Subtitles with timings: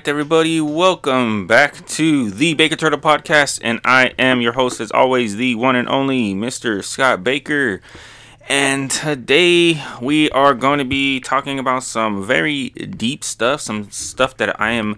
[0.00, 4.90] Right, everybody, welcome back to the Baker Turtle Podcast, and I am your host, as
[4.90, 6.82] always, the one and only Mr.
[6.82, 7.82] Scott Baker.
[8.48, 14.38] And today we are going to be talking about some very deep stuff, some stuff
[14.38, 14.96] that I am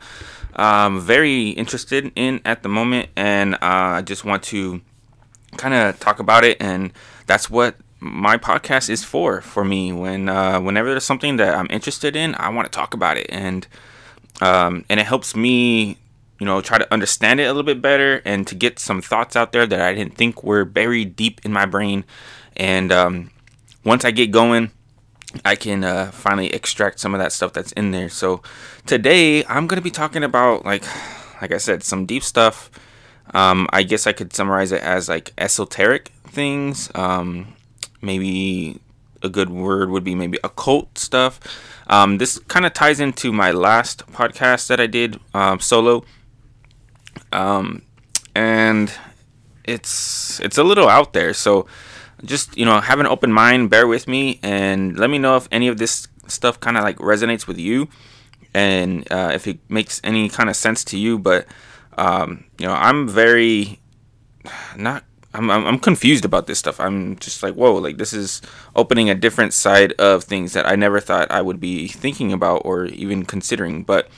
[0.55, 4.83] um, very interested in at the moment, and uh, I just want to
[5.57, 6.93] kind of talk about it, and
[7.27, 11.69] that's what my podcast is for for me when uh, whenever there's something that I'm
[11.71, 13.67] interested in I want to talk about it and
[14.43, 15.97] um, and it helps me
[16.39, 19.37] you know try to understand it a little bit better and to get some thoughts
[19.37, 22.05] out there that I didn't think were buried deep in my brain.
[22.57, 23.31] And um,
[23.85, 24.73] once I get going
[25.45, 28.09] I can uh, finally extract some of that stuff that's in there.
[28.09, 28.43] So
[28.87, 30.85] today I'm gonna be talking about like
[31.41, 32.71] like I said some deep stuff.
[33.35, 36.91] Um, I guess I could summarize it as like esoteric things.
[36.95, 37.55] Um,
[38.03, 38.81] maybe
[39.23, 41.41] a good word would be maybe occult stuff.
[41.89, 46.05] Um, this kind of ties into my last podcast that I did um, solo,
[47.33, 47.83] um,
[48.35, 48.93] and
[49.65, 51.35] it's it's a little out there.
[51.35, 51.67] So
[52.25, 53.71] just you know, have an open mind.
[53.71, 56.97] Bear with me, and let me know if any of this stuff kind of like
[56.99, 57.89] resonates with you,
[58.55, 61.19] and uh, if it makes any kind of sense to you.
[61.19, 61.47] But
[61.99, 63.81] um, you know, I'm very
[64.77, 65.05] not
[65.35, 66.79] I'm, I'm, I'm confused about this stuff.
[66.79, 68.43] I'm just like, whoa, like this is
[68.77, 72.63] opening a different side of things that I never thought I would be thinking about
[72.65, 73.83] or even considering.
[73.83, 74.09] But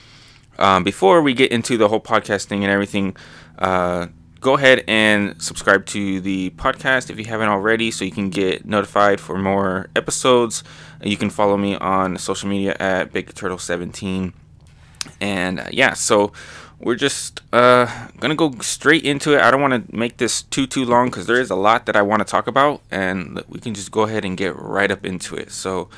[0.59, 3.17] um, before we get into the whole podcast thing and everything,
[3.59, 4.09] uh,
[4.41, 8.65] go ahead and subscribe to the podcast if you haven't already so you can get
[8.67, 10.62] notified for more episodes.
[11.03, 14.33] You can follow me on social media at Big Turtle 17.
[15.21, 16.33] And uh, yeah, so
[16.80, 19.41] we're just uh, gonna go straight into it.
[19.41, 21.97] I don't want to make this too too long because there is a lot that
[21.97, 25.04] I want to talk about, and we can just go ahead and get right up
[25.04, 25.50] into it.
[25.50, 25.88] So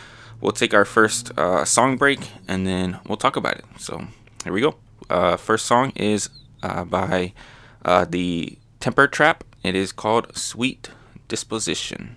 [0.41, 3.65] we'll take our first uh, song break, and then we'll talk about it.
[3.78, 4.06] So
[4.45, 4.77] here we go.
[5.09, 6.28] Uh, first song is
[6.62, 7.33] uh, by
[7.84, 9.45] uh, the Temper Trap.
[9.62, 10.91] It is called "Sweet
[11.28, 12.17] Disposition."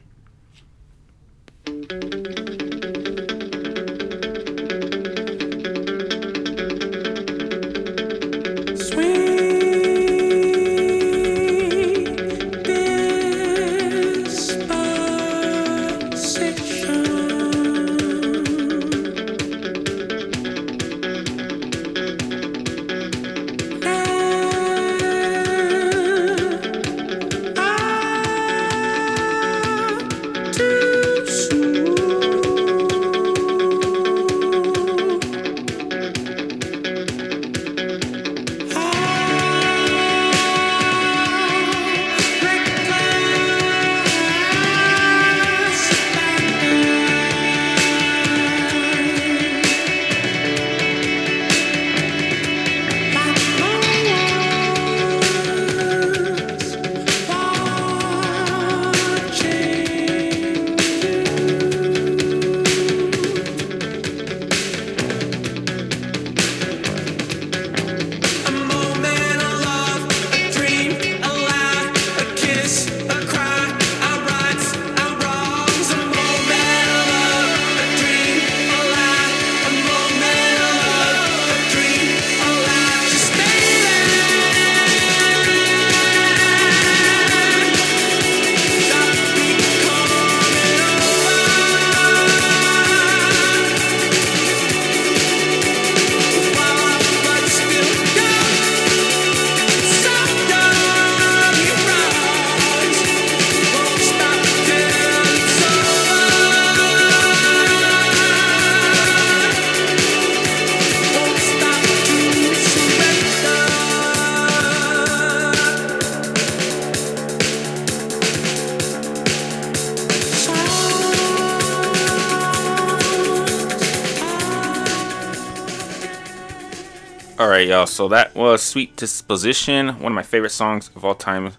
[127.86, 131.54] So that was Sweet Disposition, one of my favorite songs of all time.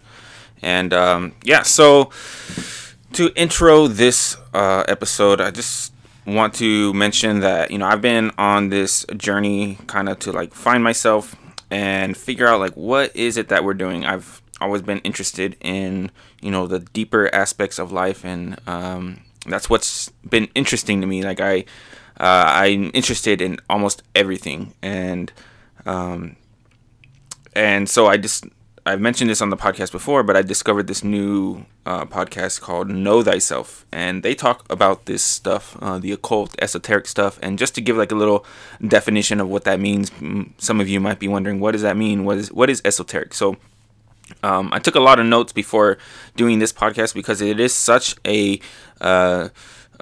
[0.63, 2.11] And um, yeah, so
[3.13, 5.93] to intro this uh, episode, I just
[6.27, 10.55] want to mention that, you know, I've been on this journey kind of to like
[10.55, 11.35] find myself
[11.71, 14.05] and figure out like what is it that we're doing.
[14.05, 19.71] I've always been interested in, you know, the deeper aspects of life and um, that's
[19.71, 21.23] what's been interesting to me.
[21.23, 21.65] Like I,
[22.19, 25.33] uh, I'm interested in almost everything, and
[25.87, 26.37] um,
[27.55, 28.45] and so I just
[28.87, 32.89] I've mentioned this on the podcast before, but I discovered this new uh, podcast called
[32.89, 37.39] Know Thyself, and they talk about this stuff, uh, the occult, esoteric stuff.
[37.43, 38.45] And just to give like a little
[38.87, 40.11] definition of what that means,
[40.59, 42.25] some of you might be wondering, what does that mean?
[42.25, 43.35] What is what is esoteric?
[43.35, 43.57] So,
[44.43, 45.99] um, I took a lot of notes before
[46.35, 48.61] doing this podcast because it is such a
[49.01, 49.51] uh,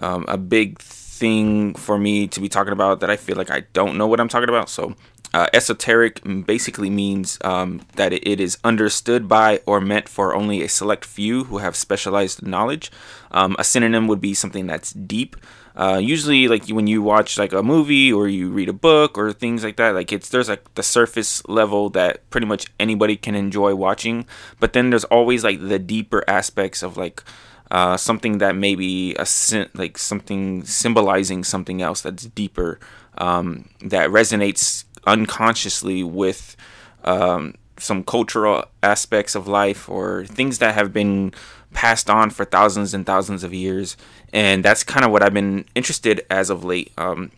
[0.01, 3.65] um, a big thing for me to be talking about that I feel like I
[3.73, 4.71] don't know what I'm talking about.
[4.71, 4.95] So
[5.35, 10.69] uh, esoteric basically means um, that it is understood by or meant for only a
[10.69, 12.91] select few who have specialized knowledge.
[13.31, 15.37] Um, a synonym would be something that's deep.
[15.77, 19.33] Uh, usually, like when you watch like a movie or you read a book or
[19.33, 23.37] things like that, like it's there's like the surface level that pretty much anybody can
[23.37, 24.27] enjoy watching,
[24.59, 27.23] but then there's always like the deeper aspects of like
[27.71, 29.27] uh, something that maybe a
[29.75, 32.81] like something symbolizing something else that's deeper
[33.19, 36.56] um, that resonates unconsciously with
[37.05, 41.32] um, some cultural aspects of life or things that have been
[41.72, 43.96] passed on for thousands and thousands of years.
[44.32, 46.93] And that's kind of what I've been interested as of late.
[46.99, 47.31] Um,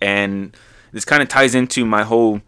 [0.00, 0.56] and
[0.92, 2.40] this kind of ties into my whole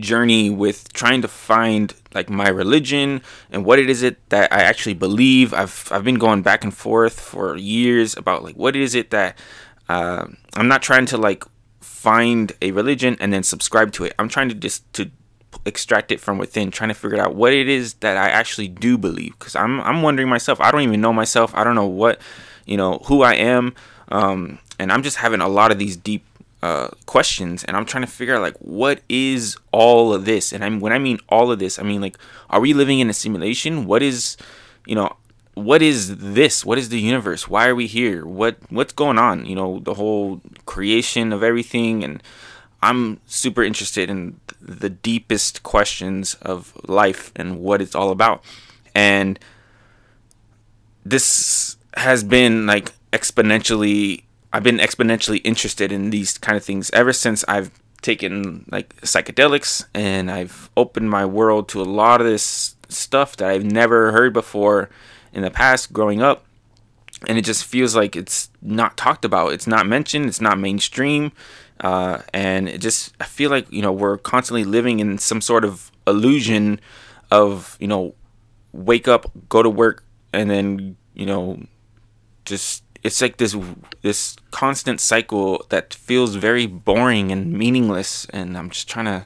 [0.00, 4.62] journey with trying to find like my religion and what it is it that I
[4.62, 5.54] actually believe.
[5.54, 9.38] I've I've been going back and forth for years about like what is it that
[9.88, 11.44] uh, I'm not trying to like
[12.06, 14.14] find a religion and then subscribe to it.
[14.16, 15.10] I'm trying to just to
[15.64, 18.96] extract it from within, trying to figure out what it is that I actually do
[18.96, 19.36] believe.
[19.36, 20.60] Because I'm I'm wondering myself.
[20.60, 21.52] I don't even know myself.
[21.56, 22.20] I don't know what
[22.64, 23.74] you know who I am.
[24.12, 26.24] Um, and I'm just having a lot of these deep
[26.62, 30.52] uh, questions, and I'm trying to figure out like what is all of this.
[30.52, 32.16] And I'm when I mean all of this, I mean like,
[32.50, 33.84] are we living in a simulation?
[33.86, 34.36] What is
[34.86, 35.16] you know
[35.56, 36.66] what is this?
[36.66, 37.48] What is the universe?
[37.48, 38.26] Why are we here?
[38.26, 39.46] What what's going on?
[39.46, 42.22] You know, the whole creation of everything and
[42.82, 48.44] I'm super interested in the deepest questions of life and what it's all about.
[48.94, 49.38] And
[51.06, 57.14] this has been like exponentially I've been exponentially interested in these kind of things ever
[57.14, 57.70] since I've
[58.02, 63.48] taken like psychedelics and I've opened my world to a lot of this stuff that
[63.48, 64.90] I've never heard before
[65.36, 66.44] in the past growing up
[67.28, 71.30] and it just feels like it's not talked about it's not mentioned it's not mainstream
[71.80, 75.64] uh, and it just i feel like you know we're constantly living in some sort
[75.64, 76.80] of illusion
[77.30, 78.14] of you know
[78.72, 80.02] wake up go to work
[80.32, 81.60] and then you know
[82.44, 83.54] just it's like this
[84.02, 89.24] this constant cycle that feels very boring and meaningless and i'm just trying to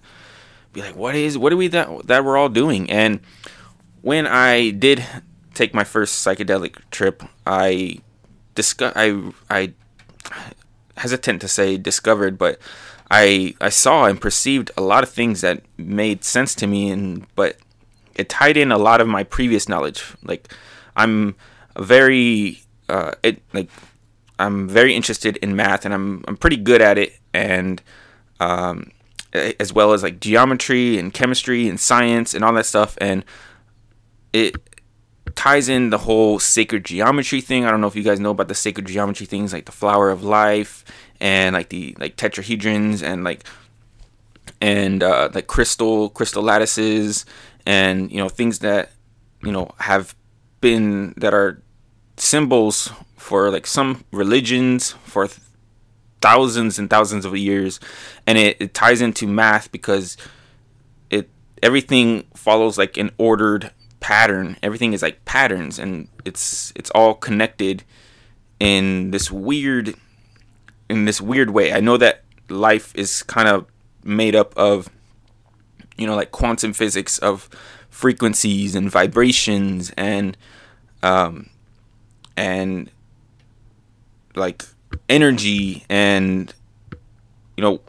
[0.72, 2.90] be like what is what are we that that we're all doing?
[2.90, 3.20] And
[4.02, 5.04] when i did
[5.60, 7.98] take my first psychedelic trip, I
[8.54, 9.74] disco- I I
[10.96, 12.58] hesitant to say discovered, but
[13.10, 17.26] I I saw and perceived a lot of things that made sense to me, and
[17.34, 17.58] but
[18.14, 20.02] it tied in a lot of my previous knowledge.
[20.24, 20.50] Like
[20.96, 21.36] I'm
[21.78, 23.68] very uh, it like
[24.38, 27.82] I'm very interested in math, and I'm I'm pretty good at it, and
[28.40, 28.92] um,
[29.34, 33.26] as well as like geometry and chemistry and science and all that stuff, and
[34.32, 34.56] it
[35.40, 37.64] ties in the whole sacred geometry thing.
[37.64, 40.10] I don't know if you guys know about the sacred geometry things like the flower
[40.10, 40.84] of life
[41.18, 43.44] and like the like tetrahedrons and like
[44.60, 47.24] and uh, like crystal crystal lattices
[47.64, 48.90] and you know things that
[49.42, 50.14] you know have
[50.60, 51.62] been that are
[52.18, 55.40] symbols for like some religions for th-
[56.20, 57.80] thousands and thousands of years
[58.26, 60.18] and it, it ties into math because
[61.08, 61.30] it
[61.62, 64.56] everything follows like an ordered pattern.
[64.62, 67.84] Everything is like patterns, and it's it's all connected
[68.58, 69.94] in this weird
[70.88, 71.72] in this weird way.
[71.72, 73.66] I know that life is kind of
[74.02, 74.88] made up of
[75.96, 77.48] you know like quantum physics of
[77.90, 80.36] frequencies and vibrations and
[81.02, 81.48] um
[82.36, 82.90] and
[84.34, 84.64] like
[85.08, 86.54] energy and
[87.56, 87.80] you know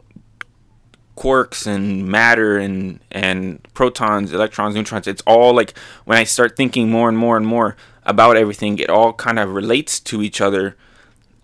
[1.22, 5.06] quarks and matter and and protons, electrons, neutrons.
[5.06, 8.90] It's all like when I start thinking more and more and more about everything, it
[8.90, 10.76] all kind of relates to each other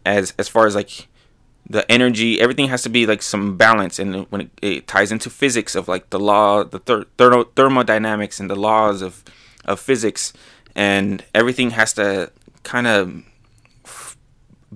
[0.05, 1.07] as as far as like
[1.71, 5.29] the energy everything has to be like some balance and when it, it ties into
[5.29, 9.23] physics of like the law the ther- thermo- thermodynamics and the laws of
[9.67, 10.33] of physics
[10.75, 12.33] and everything has to
[12.63, 13.23] kind of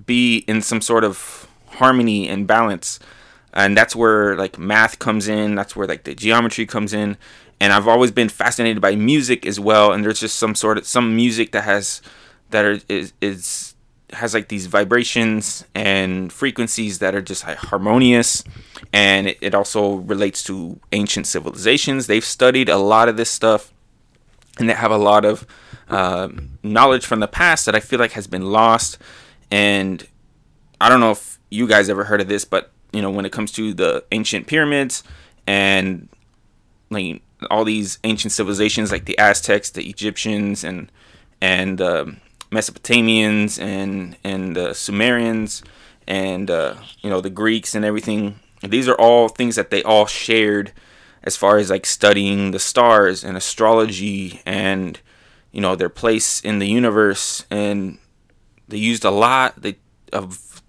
[0.05, 1.47] be in some sort of
[1.79, 2.99] harmony and balance
[3.53, 5.55] and that's where like math comes in.
[5.55, 7.17] That's where like the geometry comes in.
[7.59, 9.91] And i've always been fascinated by music as well.
[9.93, 12.01] And there's just some sort of some music that has
[12.49, 13.75] that are is, is
[14.13, 18.43] has like these vibrations and frequencies that are just like harmonious.
[18.91, 22.07] And it, it also relates to ancient civilizations.
[22.07, 23.71] They've studied a lot of this stuff.
[24.59, 25.47] And they have a lot of
[25.89, 26.29] uh,
[26.61, 28.99] knowledge from the past that I feel like has been lost.
[29.49, 30.07] And
[30.79, 33.31] I don't know if you guys ever heard of this, but you know, when it
[33.31, 35.03] comes to the ancient pyramids
[35.45, 36.07] and
[36.89, 40.91] like all these ancient civilizations, like the Aztecs, the Egyptians, and
[41.41, 42.05] and uh,
[42.51, 45.63] Mesopotamians, and and the Sumerians,
[46.07, 48.39] and uh, you know the Greeks and everything.
[48.61, 50.71] These are all things that they all shared
[51.23, 54.99] as far as like studying the stars and astrology and
[55.51, 57.97] you know their place in the universe and
[58.67, 59.77] they used a lot they,
[60.11, 60.61] of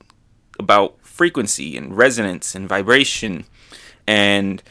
[0.59, 3.45] about frequency and resonance and vibration.
[4.07, 4.63] And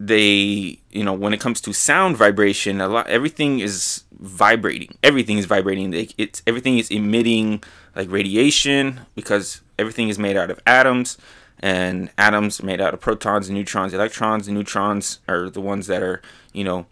[0.00, 4.96] they you know when it comes to sound vibration a lot everything is vibrating.
[5.02, 5.92] Everything is vibrating.
[6.18, 7.62] It's everything is emitting
[7.94, 11.18] like radiation because everything is made out of atoms.
[11.60, 14.48] And atoms are made out of protons and neutrons electrons.
[14.48, 16.20] And neutrons are the ones that are
[16.52, 16.86] you know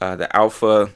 [0.00, 0.90] uh, the alpha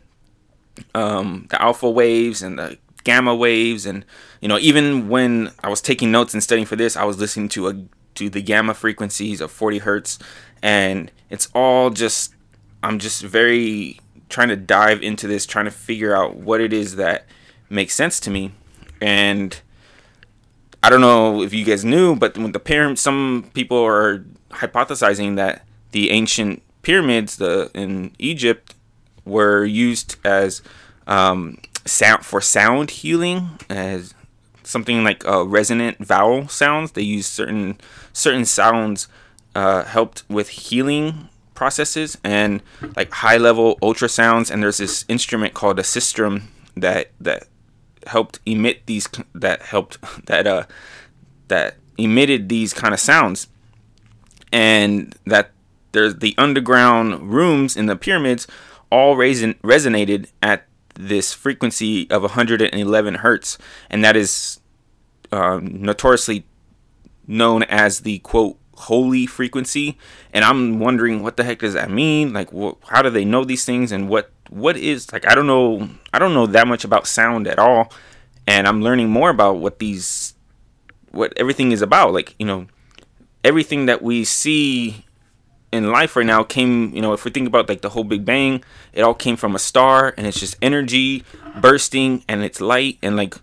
[0.94, 4.04] um, the alpha waves and the gamma waves and
[4.40, 7.48] you know even when i was taking notes and studying for this i was listening
[7.48, 7.84] to a
[8.14, 10.18] to the gamma frequencies of 40 hertz
[10.62, 12.34] and it's all just
[12.82, 16.96] i'm just very trying to dive into this trying to figure out what it is
[16.96, 17.26] that
[17.68, 18.52] makes sense to me
[19.00, 19.60] and
[20.82, 25.36] i don't know if you guys knew but when the pyramid some people are hypothesizing
[25.36, 28.74] that the ancient pyramids the in egypt
[29.24, 30.62] were used as
[31.06, 34.14] um, sound for sound healing as
[34.62, 36.92] something like uh, resonant vowel sounds.
[36.92, 37.78] They use certain
[38.12, 39.08] certain sounds
[39.54, 42.62] uh, helped with healing processes and
[42.96, 44.50] like high level ultrasounds.
[44.50, 46.44] And there's this instrument called a sistrum
[46.76, 47.44] that that
[48.06, 50.64] helped emit these that helped that uh
[51.48, 53.46] that emitted these kind of sounds
[54.52, 55.52] and that
[55.92, 58.48] there's the underground rooms in the pyramids
[58.90, 63.58] all reson- resonated at this frequency of 111 hertz,
[63.90, 64.60] and that is
[65.32, 66.44] um, notoriously
[67.26, 69.98] known as the quote holy frequency.
[70.32, 72.32] And I'm wondering what the heck does that mean?
[72.32, 73.92] Like, wh- how do they know these things?
[73.92, 75.28] And what what is like?
[75.28, 75.88] I don't know.
[76.12, 77.92] I don't know that much about sound at all,
[78.46, 80.34] and I'm learning more about what these
[81.10, 82.12] what everything is about.
[82.12, 82.66] Like, you know,
[83.42, 85.04] everything that we see
[85.74, 88.24] in life right now came, you know, if we think about like the whole Big
[88.24, 88.62] Bang,
[88.92, 91.24] it all came from a star and it's just energy
[91.60, 93.34] bursting and it's light and like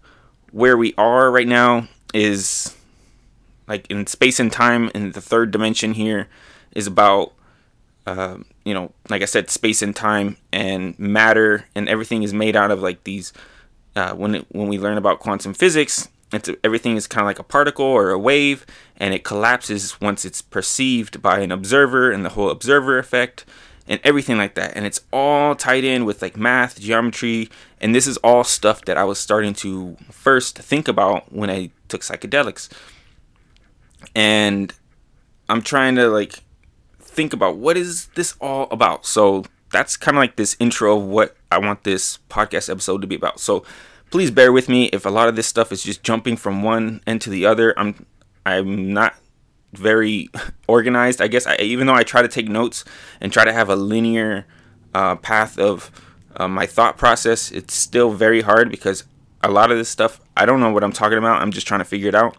[0.52, 2.76] where we are right now is
[3.68, 6.30] like in space and time in the third dimension here
[6.72, 7.34] is about
[8.08, 12.56] uh, you know, like I said, space and time and matter and everything is made
[12.56, 13.34] out of like these.
[13.94, 17.40] Uh, when it, when we learn about quantum physics, it's everything is kind of like
[17.40, 18.66] a particle or a wave
[18.98, 23.46] and it collapses once it's perceived by an observer and the whole observer effect
[23.88, 24.76] and everything like that.
[24.76, 28.98] And it's all tied in with like math geometry and this is all stuff that
[28.98, 32.70] i was starting to first think about when i took psychedelics.
[34.16, 34.74] And
[35.50, 36.44] i'm trying to like
[37.00, 39.06] think about what is this all about?
[39.06, 43.08] So that's kind of like this intro of what i want this podcast episode to
[43.08, 43.40] be about.
[43.40, 43.64] So
[44.12, 47.02] please bear with me if a lot of this stuff is just jumping from one
[47.08, 47.74] end to the other.
[47.80, 48.06] I'm
[48.46, 49.16] I'm not
[49.74, 50.30] very
[50.68, 51.22] organized.
[51.22, 52.86] I guess I, even though I try to take notes
[53.20, 54.46] and try to have a linear
[54.94, 55.90] uh, path of
[56.36, 59.06] uh, my thought process, it's still very hard because
[59.42, 61.42] a lot of this stuff I don't know what I'm talking about.
[61.42, 62.38] I'm just trying to figure it out.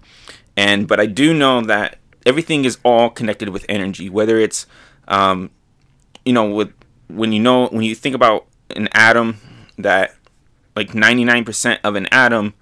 [0.57, 4.11] And but I do know that everything is all connected with energy.
[4.11, 4.67] Whether it's
[5.09, 5.51] um,
[6.25, 6.73] you know with
[7.09, 9.39] when you know when you think about an atom
[9.79, 10.15] that
[10.75, 12.55] like 99% of an atom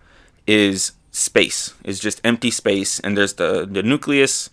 [0.47, 4.49] is space It's just empty space and there's the the nucleus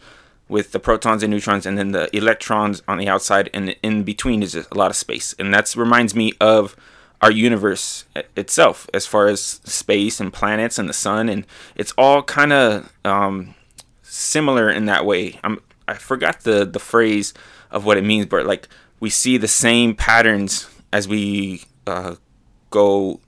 [0.50, 4.42] with the protons and neutrons and then the electrons on the outside and in between
[4.42, 5.36] is a lot of space.
[5.38, 6.76] And that reminds me of
[7.22, 11.46] our universe itself as far as space and planets and the sun and
[11.76, 13.56] it's all kind of um,
[14.04, 15.40] similar in that way.
[15.44, 17.34] I'm, i forgot the the phrase
[17.72, 18.68] of what it means but like
[19.00, 22.16] we see the same patterns as we uh,
[22.70, 23.20] go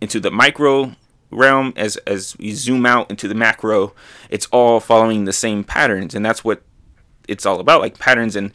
[0.00, 0.92] into the micro
[1.30, 3.92] realm as as we zoom out into the macro
[4.30, 6.62] it's all following the same patterns and that's what
[7.28, 8.36] it's all about like patterns.
[8.36, 8.52] And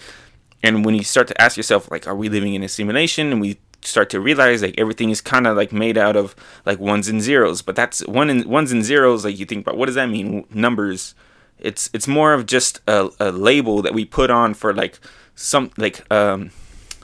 [0.64, 3.32] and when you start to ask yourself like are we living in a simulation?
[3.32, 6.36] And we start to realize like everything is kind of like made out of
[6.66, 7.62] like ones and zeros.
[7.62, 10.46] But that's one and ones and zeros like you think about what does that mean?
[10.52, 11.16] Numbers.
[11.60, 15.00] It's it's more of just a, a label that we put on for like
[15.36, 16.52] some like um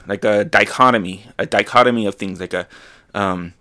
[0.06, 2.66] like a dichotomy a dichotomy of things like a
[3.14, 3.54] um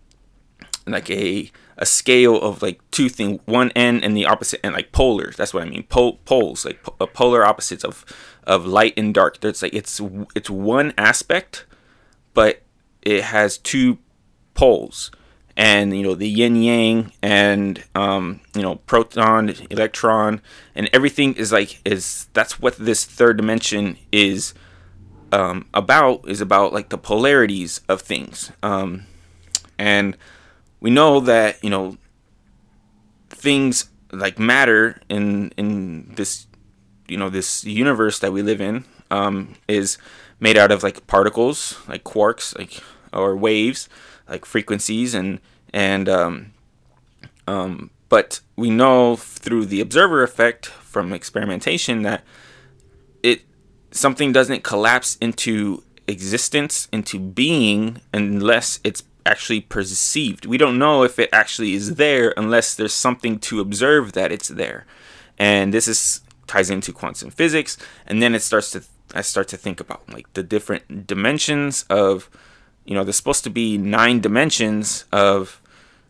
[0.92, 4.92] like a a scale of like two things, one end and the opposite end, like
[4.92, 5.32] polar.
[5.32, 5.84] That's what I mean.
[5.84, 8.06] Pol- poles, like po- uh, polar opposites of
[8.46, 9.40] of light and dark.
[9.40, 10.02] There's like it's
[10.36, 11.66] it's one aspect,
[12.34, 12.62] but
[13.02, 14.00] it has two
[14.54, 15.12] poles
[15.58, 20.40] and you know the yin yang and um, you know proton electron
[20.76, 24.54] and everything is like is that's what this third dimension is
[25.32, 29.06] um, about is about like the polarities of things um,
[29.80, 30.16] and
[30.80, 31.98] we know that you know
[33.30, 36.48] things like matter in in this
[37.08, 39.98] you know this universe that we live in um, is
[40.40, 42.82] made out of like particles like quarks like
[43.14, 43.90] or waves
[44.30, 45.40] like frequencies and
[45.74, 46.54] and um,
[47.48, 52.24] um, but we know through the observer effect from experimentation that
[53.24, 53.42] it
[53.92, 60.46] something doesn't collapse into existence into being unless it's actually perceived.
[60.46, 64.48] We don't know if it actually is there unless there's something to observe that it's
[64.48, 64.86] there.
[65.38, 68.82] And this is ties into quantum physics and then it starts to
[69.14, 72.30] I start to think about like the different dimensions of
[72.88, 75.62] you know, there's supposed to be nine dimensions of,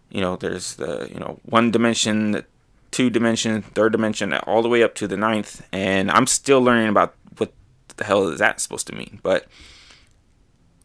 [0.10, 2.46] you know, there's the, you know, one dimension,
[2.92, 5.66] two dimension, third dimension, all the way up to the ninth.
[5.74, 7.52] And I'm still learning about what
[7.98, 9.20] the hell is that supposed to mean.
[9.24, 9.48] But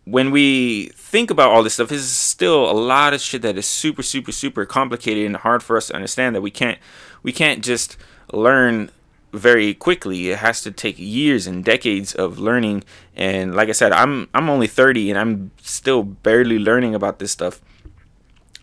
[0.05, 3.57] when we think about all this stuff, this is still a lot of shit that
[3.57, 6.79] is super, super, super complicated and hard for us to understand that we can't,
[7.23, 7.97] we can't just
[8.33, 8.91] learn
[9.33, 10.31] very quickly.
[10.31, 12.85] It has to take years and decades of learning.
[13.17, 17.33] And like I said, I'm I'm only 30 and I'm still barely learning about this
[17.33, 17.61] stuff.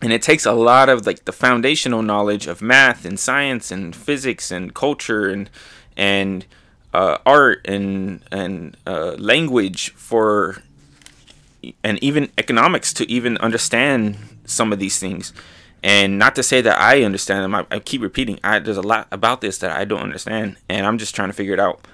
[0.02, 3.94] And it takes a lot of like the foundational knowledge of math and science and
[3.94, 5.50] physics and culture and
[5.96, 6.46] and
[6.94, 10.62] uh, art and and uh, language for
[11.82, 15.32] and even economics to even understand some of these things.
[15.82, 17.54] And not to say that I understand them.
[17.54, 18.38] I, I keep repeating.
[18.44, 21.32] I, there's a lot about this that I don't understand, and I'm just trying to
[21.32, 21.86] figure it out.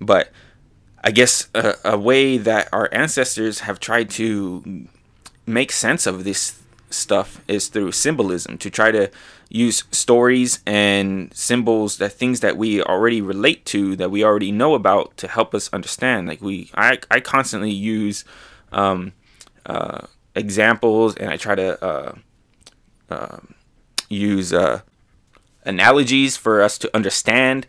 [0.00, 0.30] But
[1.02, 4.86] I guess a, a way that our ancestors have tried to
[5.46, 9.10] make sense of this stuff is through symbolism to try to
[9.50, 14.74] use stories and symbols that things that we already relate to that we already know
[14.74, 18.24] about to help us understand like we i, I constantly use
[18.72, 19.12] um,
[19.66, 22.14] uh, examples and i try to uh,
[23.10, 23.54] um,
[24.08, 24.80] use uh,
[25.64, 27.66] analogies for us to understand.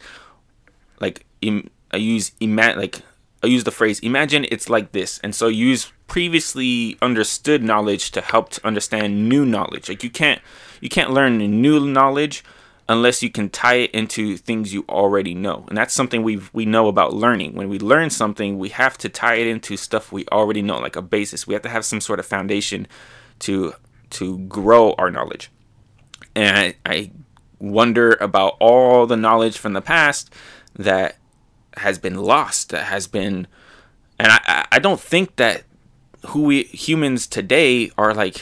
[1.00, 3.02] Like Im- I use ima- like
[3.44, 8.22] I use the phrase imagine it's like this, and so use previously understood knowledge to
[8.22, 9.90] help to understand new knowledge.
[9.90, 10.42] Like you can't
[10.82, 12.44] you can't learn new knowledge
[12.88, 15.66] unless you can tie it into things you already know.
[15.68, 17.56] And that's something we we know about learning.
[17.56, 20.96] When we learn something, we have to tie it into stuff we already know, like
[20.96, 21.48] a basis.
[21.48, 22.88] We have to have some sort of foundation
[23.40, 23.74] to
[24.12, 25.52] to grow our knowledge.
[26.36, 27.12] And I, I
[27.60, 30.34] wonder about all the knowledge from the past
[30.76, 31.18] that
[31.78, 33.48] has been lost, that has been,
[34.20, 35.64] and I, I don't think that
[36.28, 38.42] who we humans today are like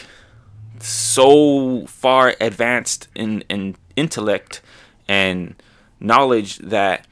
[0.80, 4.62] so far advanced in, in intellect
[5.08, 5.56] and
[6.00, 7.08] knowledge that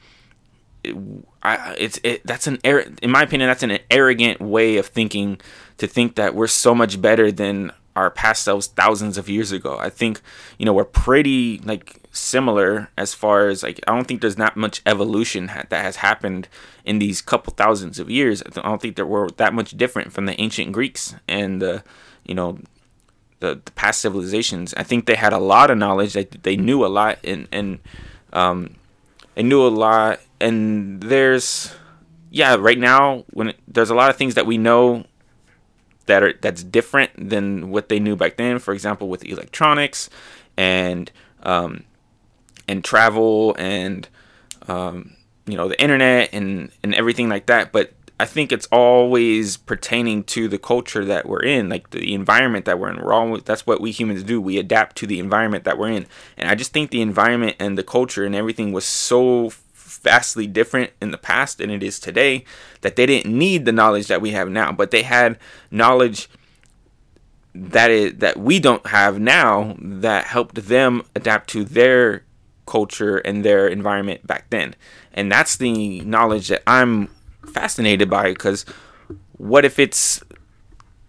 [0.84, 0.96] it,
[1.42, 5.40] I, it's it, that's an in my opinion that's an arrogant way of thinking
[5.78, 9.76] to think that we're so much better than our past selves thousands of years ago.
[9.78, 10.20] I think,
[10.58, 14.56] you know, we're pretty like similar as far as like I don't think there's not
[14.56, 16.48] much evolution ha- that has happened
[16.84, 18.42] in these couple thousands of years.
[18.42, 21.84] I don't think that we're that much different from the ancient Greeks and the,
[22.24, 22.58] you know,
[23.42, 24.72] the, the past civilizations.
[24.74, 26.14] I think they had a lot of knowledge.
[26.14, 27.80] They they knew a lot and and
[28.32, 28.76] um,
[29.34, 30.20] they knew a lot.
[30.40, 31.74] And there's
[32.30, 35.04] yeah, right now when it, there's a lot of things that we know
[36.06, 38.60] that are that's different than what they knew back then.
[38.60, 40.08] For example, with electronics
[40.56, 41.10] and
[41.42, 41.82] um,
[42.68, 44.08] and travel and
[44.68, 47.72] um, you know the internet and and everything like that.
[47.72, 52.66] But I think it's always pertaining to the culture that we're in, like the environment
[52.66, 53.02] that we're in.
[53.02, 54.40] We're all that's what we humans do.
[54.40, 56.06] We adapt to the environment that we're in,
[56.36, 60.92] and I just think the environment and the culture and everything was so vastly different
[61.00, 62.44] in the past than it is today
[62.82, 65.38] that they didn't need the knowledge that we have now but they had
[65.70, 66.28] knowledge
[67.54, 72.24] that is that we don't have now that helped them adapt to their
[72.66, 74.74] culture and their environment back then
[75.12, 77.08] and that's the knowledge that i'm
[77.46, 78.64] fascinated by it because
[79.36, 80.22] what if it's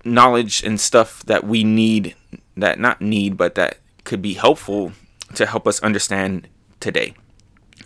[0.04, 2.15] knowledge and stuff that we need
[2.58, 4.91] that not need but that could be helpful
[5.34, 6.48] to help us understand
[6.80, 7.13] today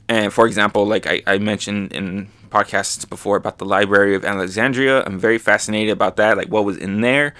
[0.08, 5.04] and for example, like I, I mentioned in podcasts before about the Library of Alexandria,
[5.06, 7.34] I'm very fascinated about that, like what was in there.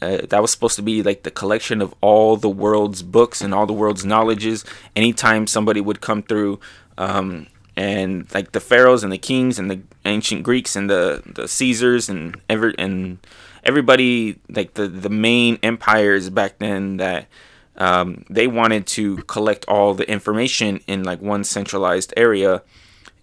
[0.00, 3.54] Uh, that was supposed to be like the collection of all the world's books and
[3.54, 4.64] all the world's knowledges.
[4.96, 6.58] Anytime somebody would come through,
[6.98, 11.48] um, and like the pharaohs and the kings and the ancient Greeks and the the
[11.48, 13.18] Caesars and ever and
[13.64, 17.28] everybody like the the main empires back then that
[17.76, 22.62] um, they wanted to collect all the information in like one centralized area.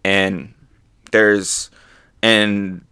[0.03, 0.53] And
[1.11, 1.69] there's
[2.21, 2.85] and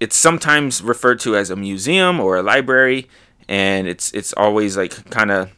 [0.00, 3.08] it's sometimes referred to as a museum or a library.
[3.48, 5.50] And it's it's always like kind of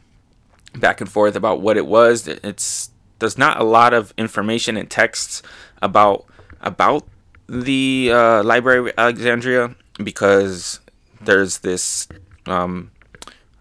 [0.75, 2.27] back and forth about what it was.
[2.27, 2.90] It's
[3.21, 5.41] there's not a lot of information and texts
[5.81, 6.25] about
[6.59, 7.07] about
[7.47, 10.81] the uh, library of alexandria because
[11.21, 12.07] there's this
[12.47, 12.91] um,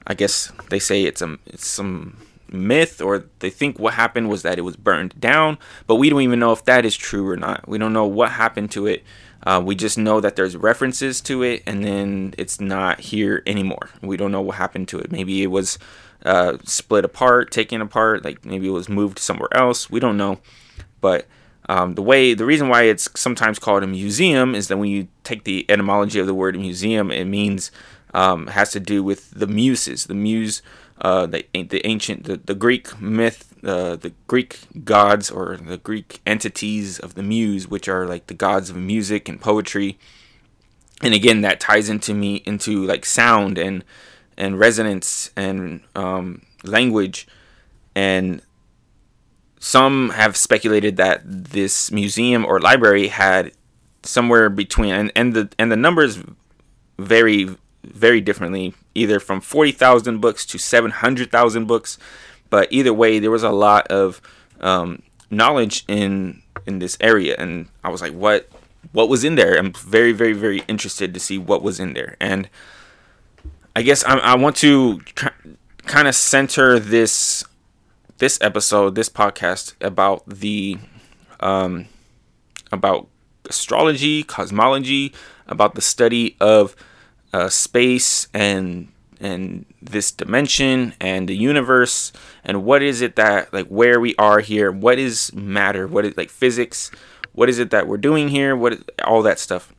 [0.07, 2.17] I guess they say it's a it's some
[2.53, 6.23] myth or they think what happened was that it was burned down, but we don't
[6.23, 7.69] even know if that is true or not.
[7.69, 9.05] We don't know what happened to it.
[9.43, 13.91] Uh, we just know that there's references to it, and then it's not here anymore.
[14.03, 15.11] We don't know what happened to it.
[15.11, 15.79] Maybe it was
[16.25, 18.25] uh, split apart, taken apart.
[18.25, 19.91] Like maybe it was moved somewhere else.
[19.91, 20.41] We don't know,
[21.01, 21.27] but
[21.69, 25.09] um, the way the reason why it's sometimes called a museum is that when you
[25.23, 27.71] take the etymology of the word museum, it means
[28.13, 30.63] um, has to do with the muses, the muse,
[31.01, 36.21] uh, the the ancient, the, the Greek myth, uh, the Greek gods or the Greek
[36.27, 39.99] entities of the muse, which are like the gods of music and poetry.
[41.03, 43.85] And again, that ties into me into like sound and
[44.41, 47.29] and resonance and um, language
[47.95, 48.43] and
[49.61, 53.53] some have speculated that this museum or library had
[54.03, 56.19] somewhere between and, and the and the numbers
[56.99, 57.49] vary
[57.85, 61.99] very differently, either from 40,000 books to 700,000 books.
[62.49, 64.21] But either way, there was a lot of
[64.61, 68.49] um, knowledge in in this area, and I was like, "What?
[68.93, 72.17] What was in there?" I'm very, very, very interested to see what was in there,
[72.21, 72.49] and
[73.75, 75.01] I guess I, I want to
[75.87, 77.45] kind of center this
[78.19, 80.79] this episode, this podcast about the
[81.41, 81.87] um,
[82.73, 83.09] about
[83.49, 85.13] astrology, cosmology,
[85.47, 86.77] about the study of
[87.33, 88.89] uh, space and
[89.21, 92.11] and this dimension and the universe
[92.43, 96.17] and what is it that like where we are here what is matter what is
[96.17, 96.91] like physics
[97.33, 99.75] what is it that we're doing here what all that stuff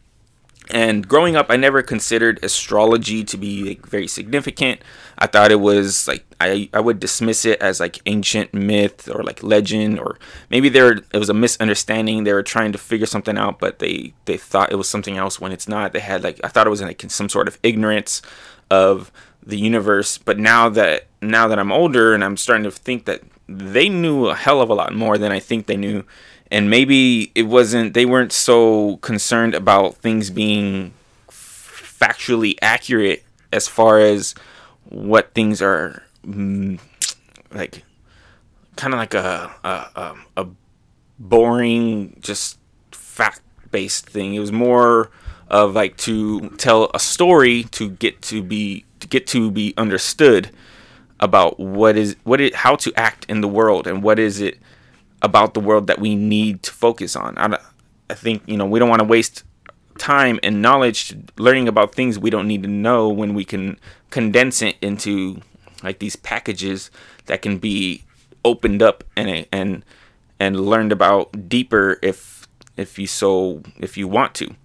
[0.71, 4.81] and growing up, I never considered astrology to be like, very significant.
[5.17, 9.23] I thought it was like I, I would dismiss it as like ancient myth or
[9.23, 10.17] like legend or
[10.49, 12.23] maybe there it was a misunderstanding.
[12.23, 15.39] They were trying to figure something out, but they they thought it was something else
[15.39, 15.93] when it's not.
[15.93, 18.21] They had like I thought it was like some sort of ignorance
[18.71, 19.11] of
[19.45, 20.17] the universe.
[20.17, 24.27] But now that now that I'm older and I'm starting to think that they knew
[24.27, 26.03] a hell of a lot more than I think they knew
[26.51, 30.93] and maybe it wasn't they weren't so concerned about things being
[31.29, 34.35] factually accurate as far as
[34.89, 36.79] what things are mm,
[37.51, 37.83] like
[38.75, 40.47] kind of like a, a a
[41.19, 42.57] boring just
[42.91, 44.33] fact based thing.
[44.33, 45.11] It was more
[45.47, 50.49] of like to tell a story to get to be to get to be understood
[51.19, 54.57] about what is what it how to act in the world and what is it
[55.21, 57.37] about the world that we need to focus on.
[57.37, 57.57] I,
[58.09, 59.43] I think you know we don't want to waste
[59.97, 63.79] time and knowledge learning about things we don't need to know when we can
[64.09, 65.41] condense it into
[65.83, 66.89] like these packages
[67.25, 68.03] that can be
[68.43, 69.85] opened up and and
[70.39, 74.55] and learned about deeper if if you so if you want to.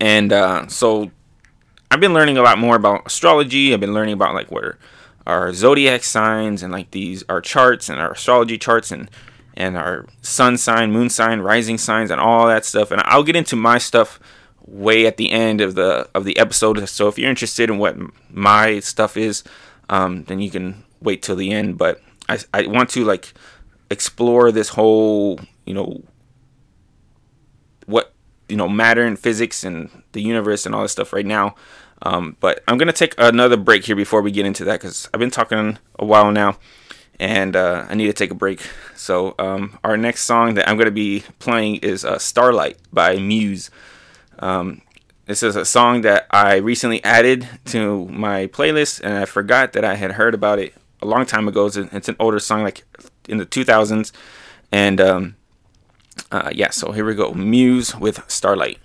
[0.00, 1.10] And uh, so
[1.90, 3.72] I've been learning a lot more about astrology.
[3.72, 4.76] I've been learning about like what
[5.26, 9.10] our zodiac signs and like these our charts and our astrology charts and
[9.58, 12.92] and our sun sign, moon sign, rising signs, and all that stuff.
[12.92, 14.20] And I'll get into my stuff
[14.64, 16.88] way at the end of the of the episode.
[16.88, 17.96] So if you're interested in what
[18.30, 19.42] my stuff is,
[19.90, 21.76] um, then you can wait till the end.
[21.76, 23.34] But I I want to like
[23.90, 26.02] explore this whole you know
[27.86, 28.12] what
[28.48, 31.56] you know matter and physics and the universe and all this stuff right now.
[32.02, 35.18] Um, but I'm gonna take another break here before we get into that because I've
[35.18, 36.58] been talking a while now
[37.18, 38.62] and uh, I need to take a break.
[38.94, 43.16] So um, our next song that I'm going to be playing is uh, "Starlight" by
[43.16, 43.70] Muse.
[44.38, 44.82] Um,
[45.26, 49.84] this is a song that I recently added to my playlist, and I forgot that
[49.84, 51.66] I had heard about it a long time ago.
[51.66, 52.84] It's, it's an older song, like
[53.28, 54.12] in the 2000s,
[54.72, 55.36] and um,
[56.30, 56.70] uh, yeah.
[56.70, 58.78] So here we go, Muse with "Starlight."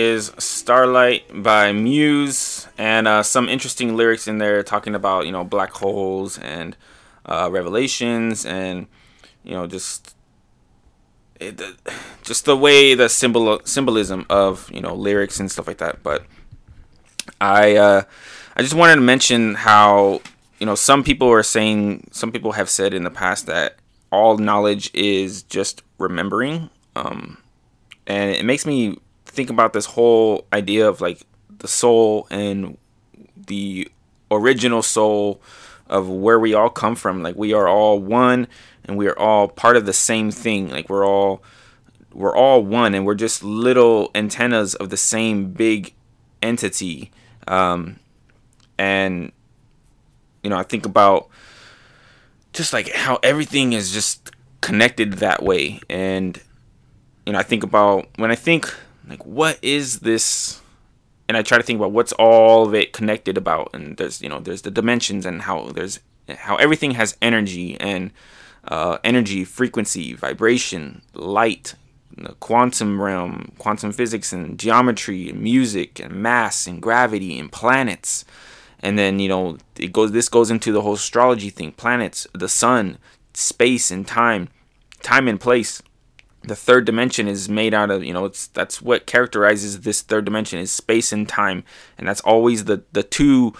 [0.00, 5.44] Is Starlight by Muse, and uh, some interesting lyrics in there talking about you know
[5.44, 6.76] black holes and
[7.26, 8.86] uh, revelations, and
[9.44, 10.14] you know just
[11.38, 11.60] it,
[12.22, 16.02] just the way the symbol symbolism of you know lyrics and stuff like that.
[16.02, 16.24] But
[17.40, 18.02] I uh,
[18.56, 20.22] I just wanted to mention how
[20.58, 23.76] you know some people are saying some people have said in the past that
[24.10, 26.70] all knowledge is just remembering.
[26.96, 27.38] Um,
[28.06, 28.98] and it makes me
[29.30, 31.22] think about this whole idea of like
[31.58, 32.76] the soul and
[33.46, 33.88] the
[34.30, 35.40] original soul
[35.86, 37.22] of where we all come from.
[37.22, 38.48] Like we are all one
[38.84, 40.70] and we are all part of the same thing.
[40.70, 41.42] Like we're all
[42.12, 45.94] we're all one and we're just little antennas of the same big
[46.42, 47.10] entity.
[47.48, 47.98] Um,
[48.78, 49.32] and
[50.42, 51.28] you know i think about
[52.52, 55.80] just like how everything is just connected that way.
[55.88, 56.40] And
[57.26, 58.74] you know, I think about when I think
[59.10, 60.62] like what is this?
[61.28, 63.70] And I try to think about what's all of it connected about.
[63.74, 68.12] And there's you know there's the dimensions and how there's how everything has energy and
[68.64, 71.74] uh, energy frequency vibration light
[72.16, 78.24] the quantum realm quantum physics and geometry and music and mass and gravity and planets.
[78.78, 82.48] And then you know it goes this goes into the whole astrology thing planets the
[82.48, 82.98] sun
[83.34, 84.48] space and time
[85.02, 85.82] time and place
[86.42, 90.24] the third dimension is made out of you know it's that's what characterizes this third
[90.24, 91.64] dimension is space and time.
[91.98, 93.52] And that's always the the two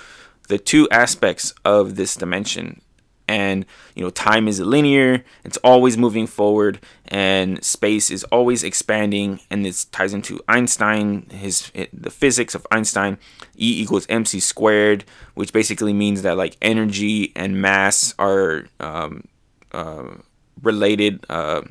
[0.48, 2.80] the two aspects of this dimension.
[3.28, 3.64] And
[3.94, 9.40] you know time is linear it's always moving forward and space is always expanding.
[9.50, 13.18] And this ties into einstein his the physics of einstein
[13.56, 19.28] e equals mc squared which basically means that like energy and mass are um,
[19.70, 20.14] uh,
[20.62, 21.62] related uh,